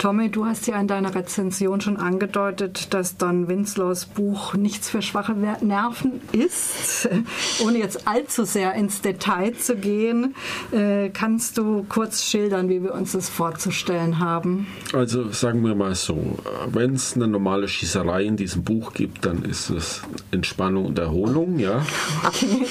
Tommy, 0.00 0.30
du 0.30 0.46
hast 0.46 0.66
ja 0.66 0.80
in 0.80 0.88
deiner 0.88 1.14
Rezension 1.14 1.82
schon 1.82 1.98
angedeutet, 1.98 2.94
dass 2.94 3.18
Don 3.18 3.48
Winslows 3.48 4.06
Buch 4.06 4.54
nichts 4.54 4.88
für 4.88 5.02
schwache 5.02 5.34
Nerven 5.34 6.22
ist. 6.32 7.06
Ohne 7.62 7.80
jetzt 7.80 8.08
allzu 8.08 8.44
sehr 8.44 8.72
ins 8.72 9.02
Detail 9.02 9.52
zu 9.52 9.76
gehen, 9.76 10.34
äh, 10.72 11.10
kannst 11.10 11.58
du 11.58 11.84
kurz 11.86 12.24
schildern, 12.24 12.70
wie 12.70 12.82
wir 12.82 12.94
uns 12.94 13.12
das 13.12 13.28
vorzustellen 13.28 14.20
haben? 14.20 14.68
Also 14.94 15.30
sagen 15.32 15.62
wir 15.66 15.74
mal 15.74 15.94
so, 15.94 16.38
wenn 16.72 16.94
es 16.94 17.14
eine 17.14 17.28
normale 17.28 17.68
Schießerei 17.68 18.24
in 18.24 18.38
diesem 18.38 18.64
Buch 18.64 18.94
gibt, 18.94 19.26
dann 19.26 19.42
ist 19.42 19.68
es 19.68 20.00
Entspannung 20.30 20.86
und 20.86 20.98
Erholung, 20.98 21.58
ja. 21.58 21.84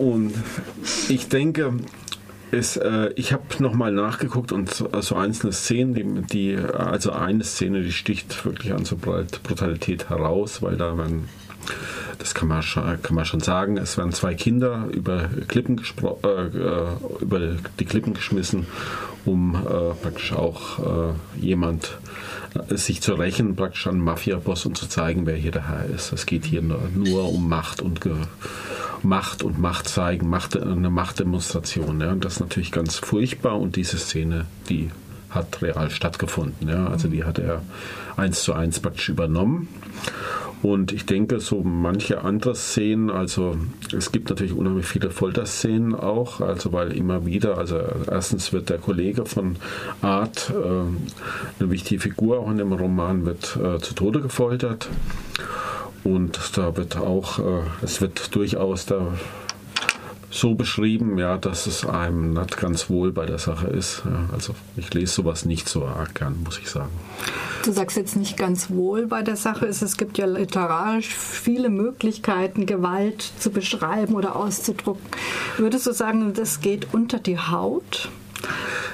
und 0.00 0.34
ich 1.08 1.28
denke, 1.28 1.74
ist, 2.50 2.76
äh, 2.76 3.10
ich 3.16 3.32
habe 3.32 3.42
nochmal 3.58 3.92
nachgeguckt 3.92 4.52
und 4.52 4.72
so 4.72 5.16
einzelne 5.16 5.52
Szenen, 5.52 5.94
die, 5.94 6.22
die, 6.22 6.56
also 6.56 7.12
eine 7.12 7.44
Szene, 7.44 7.82
die 7.82 7.92
sticht 7.92 8.44
wirklich 8.44 8.72
an 8.72 8.84
so 8.84 8.96
Brutalität 8.96 10.08
heraus, 10.08 10.62
weil 10.62 10.76
da 10.76 10.96
werden 10.96 11.28
das 12.18 12.34
kann 12.34 12.48
man, 12.48 12.62
kann 13.02 13.14
man 13.14 13.24
schon 13.24 13.40
sagen. 13.40 13.76
Es 13.76 13.96
werden 13.98 14.12
zwei 14.12 14.34
Kinder 14.34 14.88
über, 14.92 15.28
Klippen 15.48 15.80
äh, 16.22 16.26
äh, 16.26 16.86
über 17.20 17.56
die 17.78 17.84
Klippen 17.84 18.14
geschmissen, 18.14 18.66
um 19.24 19.54
äh, 19.54 19.94
praktisch 19.94 20.32
auch 20.32 20.78
äh, 20.78 21.12
jemand 21.38 21.98
äh, 22.68 22.76
sich 22.76 23.02
zu 23.02 23.14
rächen, 23.14 23.56
praktisch 23.56 23.86
an 23.86 24.00
Mafia-Boss 24.00 24.66
und 24.66 24.76
zu 24.76 24.88
zeigen, 24.88 25.26
wer 25.26 25.36
hier 25.36 25.50
der 25.50 25.68
Herr 25.68 25.86
ist. 25.86 26.12
Es 26.12 26.26
geht 26.26 26.44
hier 26.44 26.62
nur, 26.62 26.80
nur 26.94 27.32
um 27.32 27.48
Macht 27.48 27.82
und 27.82 28.00
Ge 28.00 28.14
Macht 29.06 29.42
und 29.42 29.58
Macht 29.58 29.88
zeigen, 29.88 30.28
Macht, 30.28 30.60
eine 30.60 30.90
Machtdemonstration. 30.90 32.00
Ja. 32.00 32.12
Und 32.12 32.24
das 32.24 32.34
ist 32.34 32.40
natürlich 32.40 32.72
ganz 32.72 32.96
furchtbar 32.96 33.58
und 33.58 33.76
diese 33.76 33.98
Szene, 33.98 34.46
die 34.68 34.90
hat 35.30 35.62
real 35.62 35.90
stattgefunden. 35.90 36.68
Ja. 36.68 36.86
Also 36.86 37.08
die 37.08 37.24
hat 37.24 37.38
er 37.38 37.62
eins 38.16 38.42
zu 38.42 38.52
eins 38.52 38.80
praktisch 38.80 39.08
übernommen. 39.08 39.68
Und 40.62 40.90
ich 40.90 41.04
denke, 41.06 41.38
so 41.38 41.62
manche 41.62 42.24
andere 42.24 42.54
Szenen, 42.54 43.10
also 43.10 43.56
es 43.96 44.10
gibt 44.10 44.30
natürlich 44.30 44.54
unheimlich 44.54 44.86
viele 44.86 45.10
Folterszenen 45.10 45.94
auch, 45.94 46.40
also 46.40 46.72
weil 46.72 46.92
immer 46.92 47.26
wieder, 47.26 47.58
also 47.58 47.78
erstens 48.10 48.52
wird 48.52 48.70
der 48.70 48.78
Kollege 48.78 49.26
von 49.26 49.56
Art, 50.00 50.50
äh, 50.50 51.60
eine 51.60 51.70
wichtige 51.70 52.00
Figur 52.00 52.40
auch 52.40 52.50
in 52.50 52.56
dem 52.56 52.72
Roman, 52.72 53.26
wird 53.26 53.56
äh, 53.56 53.78
zu 53.78 53.94
Tode 53.94 54.22
gefoltert. 54.22 54.88
Und 56.06 56.38
da 56.56 56.76
wird 56.76 56.96
auch, 56.96 57.40
äh, 57.40 57.62
es 57.82 58.00
wird 58.00 58.32
durchaus 58.36 58.86
da 58.86 59.08
so 60.30 60.54
beschrieben, 60.54 61.18
ja, 61.18 61.36
dass 61.36 61.66
es 61.66 61.84
einem 61.84 62.32
nicht 62.32 62.58
ganz 62.58 62.88
wohl 62.88 63.10
bei 63.10 63.26
der 63.26 63.38
Sache 63.38 63.66
ist. 63.66 64.02
Ja, 64.04 64.28
also 64.32 64.54
ich 64.76 64.94
lese 64.94 65.14
sowas 65.14 65.44
nicht 65.44 65.68
so 65.68 65.84
arg 65.84 66.14
gern, 66.14 66.44
muss 66.44 66.58
ich 66.58 66.70
sagen. 66.70 66.90
Du 67.64 67.72
sagst 67.72 67.96
jetzt 67.96 68.14
nicht 68.14 68.36
ganz 68.36 68.70
wohl 68.70 69.08
bei 69.08 69.22
der 69.22 69.34
Sache 69.34 69.66
ist. 69.66 69.82
Es 69.82 69.96
gibt 69.96 70.16
ja 70.16 70.26
literarisch 70.26 71.08
viele 71.08 71.70
Möglichkeiten, 71.70 72.66
Gewalt 72.66 73.32
zu 73.40 73.50
beschreiben 73.50 74.14
oder 74.14 74.36
auszudrucken. 74.36 75.04
Würdest 75.56 75.88
du 75.88 75.92
sagen, 75.92 76.34
das 76.34 76.60
geht 76.60 76.94
unter 76.94 77.18
die 77.18 77.38
Haut? 77.38 78.10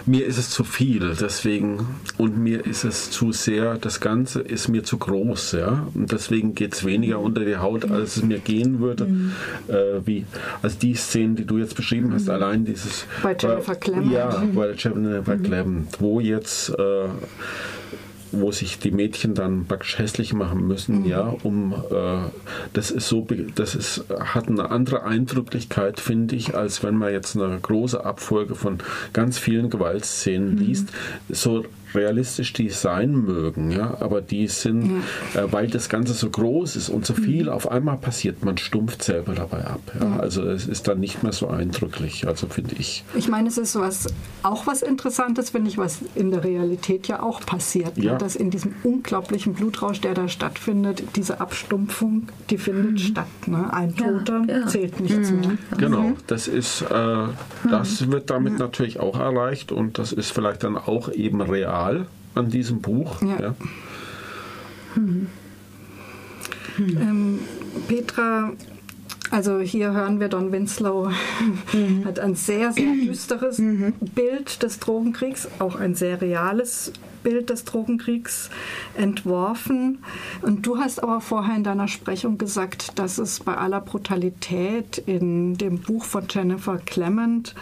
Mir 0.07 0.27
ist 0.27 0.39
es 0.39 0.51
zu 0.51 0.65
viel, 0.65 1.15
deswegen, 1.21 1.87
und 2.19 2.39
mir 2.39 2.65
ist 2.67 2.85
es 2.85 3.11
zu 3.11 3.33
sehr, 3.33 3.77
das 3.77 4.01
Ganze 4.01 4.41
ist 4.41 4.69
mir 4.69 4.85
zu 4.85 4.99
groß, 4.99 5.53
ja, 5.53 5.87
und 5.95 6.13
deswegen 6.13 6.55
geht 6.55 6.75
es 6.75 6.85
weniger 6.85 7.21
unter 7.21 7.45
die 7.45 7.57
Haut, 7.57 7.91
als 7.91 8.17
es 8.17 8.23
mir 8.23 8.39
gehen 8.39 8.81
würde, 8.81 9.05
mhm. 9.05 9.33
äh, 9.69 10.07
wie, 10.07 10.25
also 10.63 10.77
die 10.79 10.95
Szenen, 10.95 11.37
die 11.37 11.45
du 11.45 11.59
jetzt 11.59 11.77
beschrieben 11.77 12.13
hast, 12.13 12.25
mhm. 12.27 12.31
allein 12.31 12.65
dieses... 12.65 13.07
Bei 13.23 13.37
Jennifer 13.39 13.75
Clement. 13.75 14.13
Ja, 14.13 14.43
bei 14.55 14.73
Jennifer 14.73 15.37
mhm. 15.37 15.43
Clement, 15.43 16.01
wo 16.01 16.21
jetzt... 16.21 16.71
Äh, 16.71 17.09
wo 18.33 18.51
sich 18.51 18.79
die 18.79 18.91
Mädchen 18.91 19.35
dann 19.35 19.67
praktisch 19.67 19.99
hässlich 19.99 20.33
machen 20.33 20.67
müssen, 20.67 21.01
mhm. 21.01 21.07
ja, 21.07 21.35
um 21.43 21.73
äh, 21.73 22.31
das 22.73 22.91
ist 22.91 23.09
so, 23.09 23.27
das 23.55 23.75
ist, 23.75 24.05
hat 24.11 24.49
eine 24.49 24.71
andere 24.71 25.05
Eindrücklichkeit, 25.05 26.01
finde 26.01 26.37
ich, 26.37 26.55
als 26.55 26.83
wenn 26.83 26.97
man 26.97 27.13
jetzt 27.13 27.37
eine 27.37 27.59
große 27.61 28.05
Abfolge 28.05 28.55
von 28.55 28.79
ganz 29.13 29.39
vielen 29.39 29.71
Gewaltszenen 29.71 30.55
mhm. 30.55 30.59
liest. 30.59 30.89
So 31.29 31.65
realistisch 31.95 32.53
die 32.53 32.71
sein 32.71 33.13
mögen, 33.13 33.71
ja, 33.71 33.97
aber 34.01 34.21
die 34.21 34.49
sind, 34.49 35.03
ja. 35.35 35.43
äh, 35.43 35.53
weil 35.53 35.69
das 35.69 35.89
Ganze 35.89 36.13
so 36.13 36.31
groß 36.31 36.77
ist 36.77 36.89
und 36.89 37.07
so 37.07 37.15
viel 37.15 37.45
mhm. 37.45 37.51
auf 37.51 37.71
einmal 37.71 37.97
passiert, 37.97 38.45
man 38.45 38.57
stumpft 38.59 39.03
selber 39.03 39.35
dabei 39.35 39.65
ab. 39.65 39.81
Ja. 39.99 40.07
Ja. 40.07 40.17
Also 40.21 40.43
es 40.43 40.67
ist 40.67 40.89
dann 40.89 41.01
nicht 41.01 41.23
mehr 41.23 41.33
so 41.33 41.49
eindrücklich, 41.49 42.27
also 42.27 42.47
finde 42.47 42.75
ich. 42.79 43.05
Ich 43.15 43.29
meine, 43.29 43.49
es 43.49 43.59
ist 43.59 43.79
was, 43.79 44.07
auch 44.43 44.67
was 44.67 44.83
Interessantes, 44.83 45.51
finde 45.51 45.71
ich, 45.71 45.79
was 45.79 46.01
in 46.15 46.31
der 46.31 46.45
Realität 46.45 47.09
ja 47.09 47.23
auch 47.23 47.41
passiert, 47.45 47.97
ne? 47.97 48.17
dass 48.19 48.37
in 48.37 48.51
diesem 48.51 48.75
unglaublichen 48.83 49.55
Blutrausch, 49.55 50.01
der 50.01 50.15
da 50.15 50.29
stattfindet, 50.29 51.03
diese 51.17 51.41
Abstumpfung, 51.41 52.29
die 52.51 52.59
findet 52.59 52.93
mhm. 52.93 52.99
statt. 52.99 53.27
Ne? 53.47 53.73
Ein 53.73 53.97
Toter 53.97 54.43
zählt 54.67 55.01
nichts 55.01 55.31
mhm. 55.31 55.41
mehr. 55.41 55.51
Genau, 55.79 56.01
mhm. 56.01 56.17
das 56.27 56.49
ist, 56.49 56.83
äh, 56.83 57.27
das 57.71 58.11
wird 58.11 58.31
damit 58.31 58.59
natürlich 58.59 59.01
auch 59.01 59.19
erreicht 59.19 59.73
und 59.73 59.99
das 59.99 60.13
ist 60.13 60.31
vielleicht 60.31 60.65
dann 60.65 60.77
auch 60.77 61.11
eben 61.13 61.41
real 61.41 61.82
Moral 61.83 62.07
an 62.35 62.49
diesem 62.49 62.81
Buch. 62.81 63.21
Ja. 63.23 63.41
ja. 63.41 63.55
Hm. 64.95 65.27
Hm. 66.77 66.97
Ähm, 66.97 67.39
Petra, 67.89 68.53
also 69.31 69.61
hier 69.61 69.93
hören 69.93 70.21
wir 70.21 70.29
Don 70.29 70.53
Winslow 70.53 71.11
mhm. 71.73 72.05
hat 72.05 72.19
ein 72.19 72.35
sehr, 72.35 72.73
sehr 72.73 72.93
düsteres 72.93 73.59
mhm. 73.59 73.95
Bild 74.15 74.63
des 74.63 74.79
Drogenkriegs, 74.79 75.49
auch 75.59 75.77
ein 75.77 75.95
sehr 75.95 76.21
reales 76.21 76.93
Bild 77.23 77.51
des 77.51 77.65
Drogenkriegs 77.65 78.51
entworfen. 78.95 79.99
Und 80.41 80.67
du 80.67 80.79
hast 80.79 81.03
aber 81.03 81.21
vorher 81.21 81.57
in 81.57 81.65
deiner 81.65 81.89
Sprechung 81.89 82.39
gesagt, 82.39 82.99
dass 82.99 83.19
es 83.19 83.41
bei 83.41 83.57
aller 83.57 83.81
Brutalität 83.81 84.99
in 84.99 85.57
dem 85.57 85.79
Buch 85.79 86.05
von 86.05 86.25
Jennifer 86.29 86.79
Clement 86.79 87.55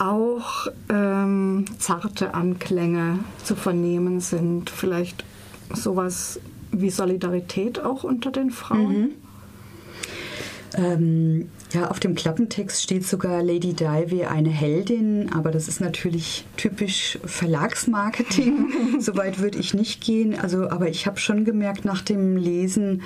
auch 0.00 0.66
ähm, 0.88 1.64
zarte 1.78 2.34
Anklänge 2.34 3.20
zu 3.44 3.54
vernehmen 3.54 4.20
sind. 4.20 4.70
Vielleicht 4.70 5.24
sowas 5.72 6.40
wie 6.72 6.90
Solidarität 6.90 7.80
auch 7.80 8.04
unter 8.04 8.30
den 8.30 8.50
Frauen? 8.50 9.00
Mhm. 9.00 9.10
Ähm, 10.74 11.48
ja, 11.72 11.90
auf 11.90 11.98
dem 11.98 12.14
Klappentext 12.14 12.82
steht 12.82 13.04
sogar 13.04 13.42
Lady 13.42 13.74
Di 13.74 14.04
wie 14.06 14.24
eine 14.24 14.50
Heldin, 14.50 15.32
aber 15.32 15.50
das 15.50 15.68
ist 15.68 15.80
natürlich 15.80 16.44
typisch 16.56 17.18
Verlagsmarketing. 17.24 18.68
Soweit 19.00 19.40
würde 19.40 19.58
ich 19.58 19.74
nicht 19.74 20.00
gehen. 20.00 20.38
Also, 20.38 20.70
aber 20.70 20.88
ich 20.88 21.06
habe 21.06 21.18
schon 21.18 21.44
gemerkt 21.44 21.84
nach 21.84 22.02
dem 22.02 22.36
Lesen, 22.36 23.02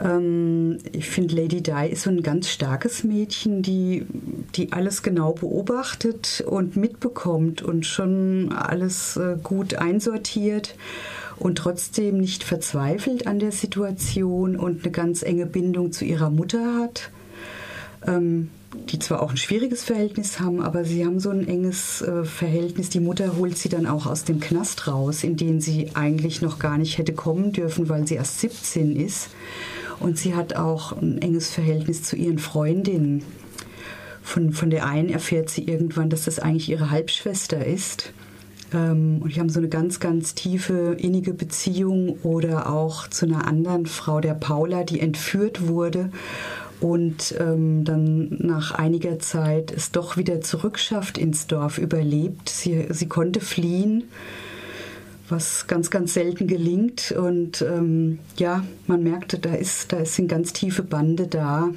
ähm, 0.00 0.78
ich 0.92 1.08
finde, 1.08 1.36
Lady 1.36 1.62
Di 1.62 1.88
ist 1.90 2.02
so 2.02 2.10
ein 2.10 2.22
ganz 2.22 2.48
starkes 2.48 3.04
Mädchen, 3.04 3.62
die, 3.62 4.06
die 4.54 4.72
alles 4.72 5.02
genau 5.02 5.32
beobachtet 5.32 6.42
und 6.46 6.76
mitbekommt 6.76 7.62
und 7.62 7.86
schon 7.86 8.52
alles 8.52 9.16
äh, 9.16 9.36
gut 9.42 9.74
einsortiert 9.74 10.74
und 11.38 11.56
trotzdem 11.56 12.18
nicht 12.18 12.44
verzweifelt 12.44 13.26
an 13.26 13.38
der 13.38 13.52
Situation 13.52 14.56
und 14.56 14.84
eine 14.84 14.92
ganz 14.92 15.22
enge 15.22 15.46
Bindung 15.46 15.92
zu 15.92 16.04
ihrer 16.04 16.30
Mutter 16.30 16.76
hat. 16.80 17.10
Ähm, 18.06 18.50
die 18.74 18.98
zwar 18.98 19.22
auch 19.22 19.30
ein 19.30 19.36
schwieriges 19.36 19.84
Verhältnis 19.84 20.40
haben, 20.40 20.62
aber 20.62 20.84
sie 20.84 21.04
haben 21.04 21.20
so 21.20 21.30
ein 21.30 21.46
enges 21.46 22.00
äh, 22.02 22.24
Verhältnis. 22.24 22.88
Die 22.88 23.00
Mutter 23.00 23.36
holt 23.36 23.58
sie 23.58 23.68
dann 23.68 23.86
auch 23.86 24.06
aus 24.06 24.24
dem 24.24 24.40
Knast 24.40 24.86
raus, 24.86 25.24
in 25.24 25.36
den 25.36 25.60
sie 25.60 25.90
eigentlich 25.94 26.40
noch 26.40 26.58
gar 26.58 26.78
nicht 26.78 26.96
hätte 26.98 27.12
kommen 27.12 27.52
dürfen, 27.52 27.88
weil 27.88 28.06
sie 28.06 28.14
erst 28.14 28.40
17 28.40 28.96
ist. 28.96 29.28
Und 30.02 30.18
sie 30.18 30.34
hat 30.34 30.56
auch 30.56 30.92
ein 30.92 31.22
enges 31.22 31.50
Verhältnis 31.50 32.02
zu 32.02 32.16
ihren 32.16 32.38
Freundinnen. 32.38 33.22
Von, 34.22 34.52
von 34.52 34.70
der 34.70 34.86
einen 34.86 35.08
erfährt 35.08 35.48
sie 35.48 35.64
irgendwann, 35.64 36.10
dass 36.10 36.24
das 36.24 36.38
eigentlich 36.38 36.68
ihre 36.68 36.90
Halbschwester 36.90 37.64
ist. 37.64 38.12
Ähm, 38.74 39.20
und 39.22 39.34
die 39.34 39.40
haben 39.40 39.48
so 39.48 39.60
eine 39.60 39.68
ganz, 39.68 40.00
ganz 40.00 40.34
tiefe, 40.34 40.96
innige 40.98 41.34
Beziehung 41.34 42.18
oder 42.22 42.72
auch 42.72 43.08
zu 43.08 43.26
einer 43.26 43.46
anderen 43.46 43.86
Frau, 43.86 44.20
der 44.20 44.34
Paula, 44.34 44.84
die 44.84 45.00
entführt 45.00 45.68
wurde 45.68 46.10
und 46.80 47.34
ähm, 47.38 47.84
dann 47.84 48.36
nach 48.40 48.72
einiger 48.72 49.20
Zeit 49.20 49.70
es 49.70 49.92
doch 49.92 50.16
wieder 50.16 50.40
zurückschafft 50.40 51.16
ins 51.16 51.46
Dorf, 51.46 51.78
überlebt. 51.78 52.48
Sie, 52.48 52.88
sie 52.90 53.06
konnte 53.06 53.40
fliehen 53.40 54.04
was 55.32 55.66
ganz, 55.66 55.90
ganz 55.90 56.14
selten 56.14 56.46
gelingt. 56.46 57.12
Und 57.12 57.62
ähm, 57.62 58.20
ja, 58.36 58.64
man 58.86 59.02
merkte, 59.02 59.38
da, 59.38 59.54
ist, 59.54 59.92
da 59.92 60.04
sind 60.04 60.28
ganz 60.28 60.52
tiefe 60.52 60.84
Bande 60.84 61.26
da. 61.26 61.70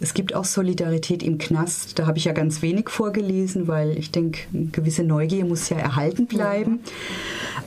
Es 0.00 0.14
gibt 0.14 0.34
auch 0.34 0.44
Solidarität 0.44 1.22
im 1.22 1.38
Knast. 1.38 1.98
Da 1.98 2.06
habe 2.06 2.18
ich 2.18 2.26
ja 2.26 2.32
ganz 2.32 2.62
wenig 2.62 2.88
vorgelesen, 2.88 3.66
weil 3.66 3.98
ich 3.98 4.10
denke, 4.12 4.40
eine 4.52 4.66
gewisse 4.66 5.02
Neugier 5.02 5.44
muss 5.44 5.68
ja 5.70 5.78
erhalten 5.78 6.26
bleiben. 6.26 6.80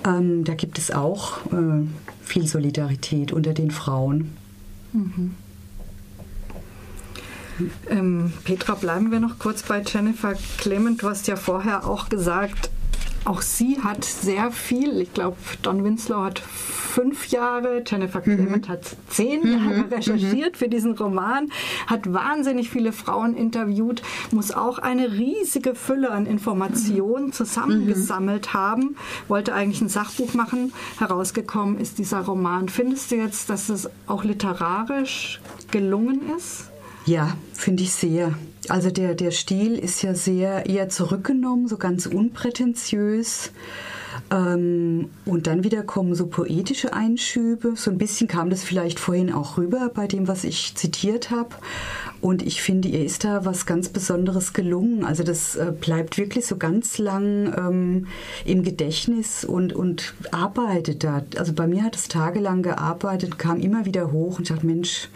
Ja. 0.06 0.18
Ähm, 0.18 0.44
da 0.44 0.54
gibt 0.54 0.78
es 0.78 0.92
auch 0.92 1.46
äh, 1.48 1.86
viel 2.24 2.48
Solidarität 2.48 3.34
unter 3.34 3.54
den 3.54 3.72
Frauen. 3.72 4.32
Mhm. 4.94 5.36
Ähm, 7.90 8.34
Petra, 8.44 8.76
bleiben 8.76 9.12
wir 9.12 9.20
noch 9.20 9.38
kurz 9.38 9.64
bei 9.64 9.82
Jennifer 9.82 10.34
Clement. 10.58 11.02
Du 11.02 11.10
hast 11.10 11.28
ja 11.28 11.36
vorher 11.36 11.86
auch 11.86 12.10
gesagt, 12.10 12.70
auch 13.26 13.42
sie 13.42 13.80
hat 13.84 14.04
sehr 14.04 14.52
viel, 14.52 15.00
ich 15.02 15.14
glaube, 15.14 15.38
Don 15.62 15.84
Winslow 15.84 16.24
hat 16.24 16.40
fünf 16.40 17.28
Jahre, 17.28 17.84
Jennifer 17.86 18.20
mhm. 18.20 18.24
Clement 18.24 18.68
mhm. 18.68 18.72
hat 18.72 18.96
zehn 19.10 19.46
Jahre 19.46 19.84
mhm. 19.84 19.94
recherchiert 19.94 20.54
mhm. 20.54 20.58
für 20.58 20.68
diesen 20.68 20.98
Roman, 20.98 21.52
hat 21.88 22.12
wahnsinnig 22.12 22.70
viele 22.70 22.92
Frauen 22.92 23.36
interviewt, 23.36 24.02
muss 24.32 24.52
auch 24.52 24.80
eine 24.80 25.12
riesige 25.12 25.76
Fülle 25.76 26.12
an 26.12 26.26
Informationen 26.26 27.28
mhm. 27.28 27.34
zusammengesammelt 27.34 28.48
mhm. 28.48 28.54
haben, 28.54 28.96
wollte 29.28 29.54
eigentlich 29.54 29.82
ein 29.82 29.90
Sachbuch 29.90 30.34
machen. 30.34 30.74
Herausgekommen 30.98 31.80
ist 31.80 32.00
dieser 32.00 32.22
Roman. 32.22 32.70
Findest 32.70 33.12
du 33.12 33.16
jetzt, 33.16 33.50
dass 33.50 33.70
es 33.70 33.90
auch 34.08 34.24
literarisch 34.24 35.42
gelungen 35.70 36.22
ist? 36.36 36.70
Ja, 37.06 37.36
finde 37.54 37.84
ich 37.84 37.94
sehr. 37.94 38.34
Also 38.70 38.92
der, 38.92 39.16
der 39.16 39.32
Stil 39.32 39.78
ist 39.78 40.02
ja 40.04 40.14
sehr 40.14 40.68
eher 40.68 40.90
zurückgenommen, 40.90 41.68
so 41.68 41.78
ganz 41.78 42.06
unprätentiös. 42.06 43.52
Ähm, 44.30 45.10
und 45.26 45.48
dann 45.48 45.64
wieder 45.64 45.84
kommen 45.84 46.16
so 46.16 46.28
poetische 46.28 46.94
Einschübe. 46.94 47.74
So 47.76 47.92
ein 47.92 47.98
bisschen 47.98 48.28
kam 48.28 48.50
das 48.50 48.64
vielleicht 48.64 49.00
vorhin 49.00 49.32
auch 49.34 49.58
rüber 49.58 49.90
bei 49.94 50.08
dem, 50.08 50.28
was 50.28 50.44
ich 50.44 50.76
zitiert 50.76 51.32
habe. 51.32 51.56
Und 52.22 52.44
ich 52.44 52.62
finde, 52.62 52.88
ihr 52.88 53.04
ist 53.04 53.24
da 53.24 53.46
was 53.46 53.66
ganz 53.66 53.90
Besonderes 53.90 54.54
gelungen. 54.54 55.04
Also 55.04 55.24
das 55.24 55.56
äh, 55.56 55.74
bleibt 55.78 56.18
wirklich 56.18 56.46
so 56.46 56.58
ganz 56.58 57.00
lang 57.00 57.54
ähm, 57.58 58.08
im 58.46 58.64
Gedächtnis 58.64 59.44
und, 59.44 59.74
und 59.74 60.14
arbeitet 60.32 61.04
da. 61.04 61.24
Also 61.38 61.54
bei 61.54 61.68
mir 61.68 61.84
hat 61.84 61.96
es 61.96 62.08
tagelang 62.08 62.62
gearbeitet, 62.62 63.40
kam 63.40 63.60
immer 63.60 63.86
wieder 63.86 64.12
hoch 64.12 64.38
und 64.38 64.44
ich 64.44 64.50
dachte, 64.50 64.68
Mensch, 64.68 65.10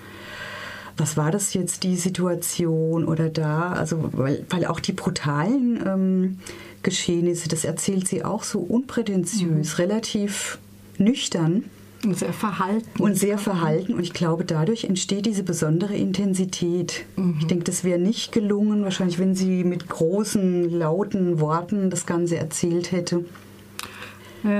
was 0.98 1.18
war 1.18 1.32
das 1.32 1.54
jetzt, 1.54 1.84
die 1.84 1.96
Situation 1.96 3.06
oder 3.06 3.30
da? 3.30 3.74
Also, 3.74 4.10
weil, 4.14 4.46
weil 4.50 4.66
auch 4.66 4.80
die 4.80 4.94
brutalen 4.94 5.84
ähm, 5.86 6.40
Geschehnisse, 6.84 7.50
das 7.50 7.66
erzählt 7.66 8.08
sie 8.08 8.24
auch 8.24 8.44
so 8.44 8.60
unprätentiös, 8.60 9.74
mhm. 9.74 9.76
relativ 9.78 10.58
nüchtern. 10.98 11.66
Und 12.04 12.18
sehr 12.18 12.34
verhalten. 12.34 13.02
Und 13.02 13.18
sehr 13.18 13.38
verhalten. 13.38 13.96
Und 13.96 14.02
ich 14.04 14.14
glaube, 14.14 14.46
dadurch 14.46 14.84
entsteht 14.84 15.26
diese 15.26 15.44
besondere 15.44 15.96
Intensität. 15.96 17.06
Mhm. 17.16 17.38
Ich 17.40 17.48
denke, 17.48 17.64
das 17.64 17.84
wäre 17.84 18.00
nicht 18.00 18.32
gelungen, 18.32 18.84
wahrscheinlich, 18.84 19.18
wenn 19.18 19.34
sie 19.36 19.64
mit 19.64 19.90
großen, 19.90 20.70
lauten 20.70 21.40
Worten 21.40 21.90
das 21.90 22.06
Ganze 22.06 22.38
erzählt 22.38 22.92
hätte. 22.92 23.26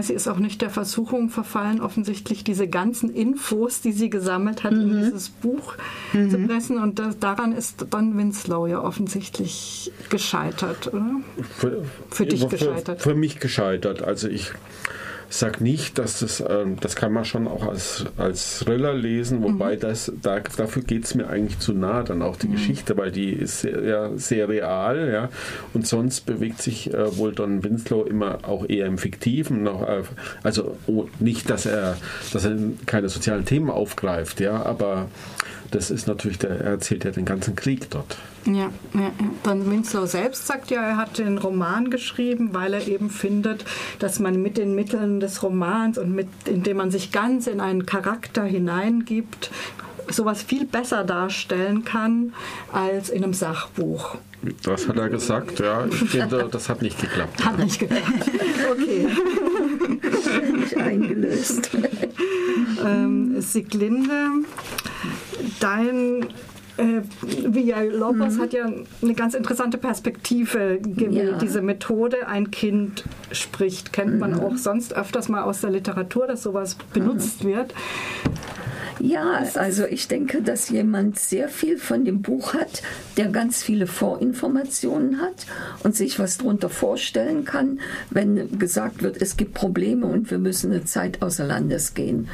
Sie 0.02 0.14
ist 0.14 0.28
auch 0.28 0.38
nicht 0.38 0.62
der 0.62 0.70
Versuchung 0.70 1.30
verfallen, 1.30 1.82
offensichtlich 1.82 2.44
diese 2.44 2.68
ganzen 2.68 3.14
Infos, 3.14 3.82
die 3.82 3.92
sie 3.92 4.10
gesammelt 4.10 4.64
hat, 4.64 4.74
mhm. 4.74 4.82
in 4.82 4.98
dieses 4.98 5.30
Buch 5.30 5.76
mhm. 6.14 6.30
zu 6.30 6.38
pressen. 6.40 6.78
Und 6.78 7.00
das, 7.00 7.20
daran 7.20 7.52
ist 7.52 7.86
dann 7.92 8.18
Winslow 8.18 8.68
ja 8.68 8.82
offensichtlich 8.82 9.92
gescheitert, 10.10 10.88
oder? 10.88 11.22
Für, 11.58 11.84
für 12.10 12.26
dich 12.26 12.48
gescheitert? 12.50 13.02
Für, 13.02 13.10
für 13.10 13.16
mich 13.16 13.40
gescheitert. 13.40 14.02
Also 14.02 14.28
ich 14.28 14.52
sage 15.30 15.64
nicht, 15.64 15.98
dass 15.98 16.20
das, 16.20 16.44
ähm, 16.48 16.78
das 16.80 16.96
kann 16.96 17.12
man 17.12 17.26
schon 17.26 17.48
auch 17.48 17.68
als, 17.68 18.06
als 18.18 18.60
Thriller 18.60 18.94
lesen, 18.94 19.44
wobei 19.44 19.76
mhm. 19.76 19.80
das, 19.80 20.12
da, 20.22 20.40
dafür 20.40 20.84
geht 20.84 21.06
es 21.06 21.16
mir 21.16 21.28
eigentlich 21.28 21.60
zu 21.60 21.74
nah, 21.74 22.04
dann 22.04 22.22
auch 22.22 22.38
die 22.38 22.48
mhm. 22.48 22.54
Geschichte, 22.54 22.98
weil 22.98 23.12
die 23.12 23.32
ist 23.32 23.62
sehr, 23.62 23.84
ja, 23.84 24.10
sehr 24.16 24.50
real, 24.50 25.12
ja, 25.12 25.30
und 25.74 25.88
sonst 25.88 26.26
bewegt 26.26 26.62
sich 26.62 26.94
äh, 26.94 27.18
wohl 27.18 27.34
Don 27.34 27.64
Winslow 27.64 28.04
immer 28.04 28.40
auch 28.44 28.68
eher 28.68 28.86
im 28.86 28.98
Fiktiven, 28.98 29.64
noch, 29.64 29.82
äh, 29.88 30.04
also 30.44 30.78
oh, 30.88 31.08
nicht, 31.20 31.50
dass 31.50 31.66
er, 31.66 31.98
dass 32.32 32.46
er 32.46 32.56
keine 32.86 33.10
sozialen 33.10 33.46
Themen 33.46 33.70
aufgreift, 33.70 34.40
ja, 34.40 34.64
aber 34.64 35.08
das 35.72 35.92
ist 35.92 36.08
natürlich, 36.08 36.40
der, 36.40 36.52
er 36.52 36.72
erzählt 36.72 37.04
ja 37.04 37.12
den 37.12 37.26
ganzen 37.26 37.56
Krieg 37.56 37.90
dort. 37.90 38.18
Ja, 38.46 38.70
ja. 38.94 39.12
Dann 39.44 39.70
Winslow 39.70 40.06
selbst 40.06 40.48
sagt 40.48 40.70
ja, 40.72 40.82
er 40.82 40.98
hat 40.98 41.18
den 41.18 41.38
Roman 41.38 41.90
geschrieben, 41.90 42.50
weil 42.54 42.74
er 42.74 42.88
eben 42.88 43.10
findet, 43.10 43.66
dass 44.00 44.20
man 44.20 44.42
mit 44.42 44.58
den 44.58 44.76
Mitteln 44.76 45.20
des 45.20 45.42
Romans 45.42 45.98
und 45.98 46.14
mit, 46.14 46.28
indem 46.46 46.78
man 46.78 46.92
sich 46.92 47.12
ganz 47.12 47.48
in 47.48 47.60
einen 47.60 47.86
Charakter 47.86 48.44
hineingibt, 48.44 49.50
sowas 50.10 50.44
viel 50.44 50.66
besser 50.66 51.04
darstellen 51.04 51.84
kann 51.84 52.34
als 52.72 53.10
in 53.10 53.24
einem 53.24 53.34
Sachbuch. 53.34 54.18
Das 54.64 54.88
hat 54.88 54.98
er 54.98 55.10
gesagt, 55.10 55.60
ja. 55.60 55.86
Ich 55.86 55.96
finde, 56.12 56.48
das 56.52 56.70
hat 56.70 56.82
nicht 56.82 57.00
geklappt. 57.02 57.44
Hat 57.44 57.58
nicht 57.58 57.80
geklappt. 57.80 58.04
Okay. 58.72 59.08
Nicht 60.54 60.76
eingelöst. 60.76 61.70
ähm, 62.84 63.40
Siglinde, 63.40 64.30
dein 65.60 66.28
äh, 66.78 67.88
Lopez 67.88 68.36
mhm. 68.36 68.42
hat 68.42 68.54
ja 68.54 68.66
eine 69.02 69.14
ganz 69.14 69.34
interessante 69.34 69.78
Perspektive 69.78 70.80
gewählt. 70.82 71.32
Ja. 71.34 71.38
Diese 71.38 71.62
Methode, 71.62 72.28
ein 72.28 72.52
Kind 72.52 73.04
spricht, 73.32 73.94
kennt 73.94 74.20
man 74.20 74.34
mhm. 74.34 74.40
auch 74.42 74.58
sonst 74.58 74.94
öfters 74.94 75.30
mal 75.30 75.44
aus 75.44 75.62
der 75.62 75.72
Literatur, 75.72 76.28
dass 76.28 76.44
sowas 76.44 76.76
benutzt 76.94 77.44
mhm. 77.44 77.50
wird. 77.50 77.74
Ja, 79.00 79.44
also 79.56 79.86
ich 79.86 80.08
denke, 80.08 80.42
dass 80.42 80.70
jemand 80.70 81.20
sehr 81.20 81.50
viel 81.50 81.78
von 81.78 82.06
dem 82.06 82.22
Buch 82.22 82.54
hat, 82.54 82.82
der 83.18 83.28
ganz 83.28 83.62
viele 83.62 83.88
Vorinformationen 83.88 85.20
hat 85.22 85.46
und 85.84 85.96
sich 85.96 86.18
was 86.18 86.38
darunter 86.38 86.70
vorstellen 86.70 87.44
kann, 87.44 87.82
wenn 88.10 88.58
gesagt 88.58 89.04
wird, 89.04 89.22
es 89.22 89.36
gibt 89.36 89.54
Probleme 89.54 90.06
und 90.06 90.32
wir 90.32 90.40
müssen 90.40 90.72
eine 90.72 90.86
Zeit 90.86 91.22
außer 91.22 91.46
Landes 91.46 91.94
gehen. 91.94 92.30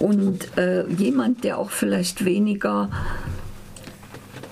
Und 0.00 0.56
äh, 0.56 0.86
jemand, 0.88 1.44
der 1.44 1.58
auch 1.58 1.70
vielleicht 1.70 2.24
weniger 2.24 2.88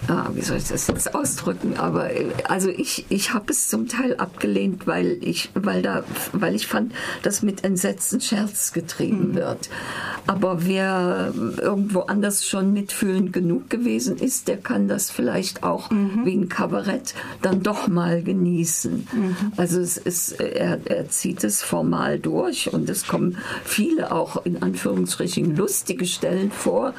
ah, 0.09 0.31
wie 0.35 0.43
soll 0.43 0.57
ich 0.57 0.69
das 0.69 0.87
jetzt 0.87 1.15
ausdrücken? 1.15 1.77
Aber 1.79 2.11
also 2.49 2.71
ich, 2.71 3.07
ich 3.09 3.35
habe 3.35 3.47
es 3.51 3.69
zum 3.69 3.89
Teil 3.89 4.17
abgelehnt, 4.17 4.87
weil 4.87 5.19
ich, 5.21 5.51
weil 5.55 5.83
da, 5.83 6.05
weil 6.33 6.55
ich 6.55 6.67
fand, 6.67 6.93
dass 7.23 7.43
mit 7.43 7.65
Entsetzen 7.65 8.21
Scherz 8.21 8.73
getrieben 8.73 9.31
mhm. 9.31 9.35
wird. 9.35 9.69
Aber 10.27 10.67
wer 10.67 11.33
irgendwo 11.59 12.01
anders 12.01 12.47
schon 12.47 12.73
mitfühlend 12.73 13.33
genug 13.33 13.71
gewesen 13.71 14.17
ist, 14.17 14.49
der 14.49 14.57
kann 14.57 14.89
das 14.89 15.11
vielleicht 15.11 15.63
auch 15.63 15.91
mhm. 15.91 16.25
wie 16.25 16.35
ein 16.35 16.49
Kabarett 16.49 17.15
dann 17.43 17.63
doch 17.63 17.89
mal 17.89 18.23
genießen. 18.23 19.09
Mhm. 19.13 19.37
Also 19.57 19.81
es 19.81 19.97
ist, 19.97 20.33
er, 20.41 20.81
er 20.85 21.09
zieht 21.09 21.45
es 21.45 21.63
formal 21.63 22.19
durch 22.19 22.73
und 22.73 22.89
es 22.91 23.07
kommen 23.07 23.39
viele 23.65 24.13
auch 24.13 24.45
in 24.45 24.63
Anführungsstrichen 24.63 25.57
lustige 25.57 26.07
Stellen 26.07 26.51
vor, 26.51 26.95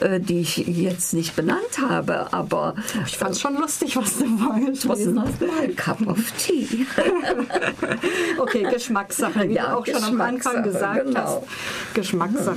äh, 0.00 0.20
die 0.20 0.40
ich 0.40 0.56
jetzt 0.58 1.14
nicht 1.14 1.36
benannt 1.36 1.78
habe. 1.88 2.32
Aber 2.32 2.47
aber 2.52 2.74
ich 3.06 3.18
fand 3.18 3.32
es 3.32 3.40
schon 3.40 3.56
lustig, 3.56 3.96
was 3.96 4.18
du 4.18 4.38
vorgelesen 4.38 5.20
hast. 5.20 5.40
My 5.40 5.68
cup 5.74 6.06
of 6.06 6.18
tea. 6.38 6.86
okay, 8.38 8.66
Geschmackssache, 8.70 9.48
wie 9.48 9.54
ja, 9.54 9.70
du 9.70 9.78
auch 9.78 9.86
schon 9.86 10.02
am 10.02 10.20
Anfang 10.20 10.62
gesagt 10.62 11.04
genau. 11.06 11.20
hast. 11.20 11.94
Geschmackssache. 11.94 12.56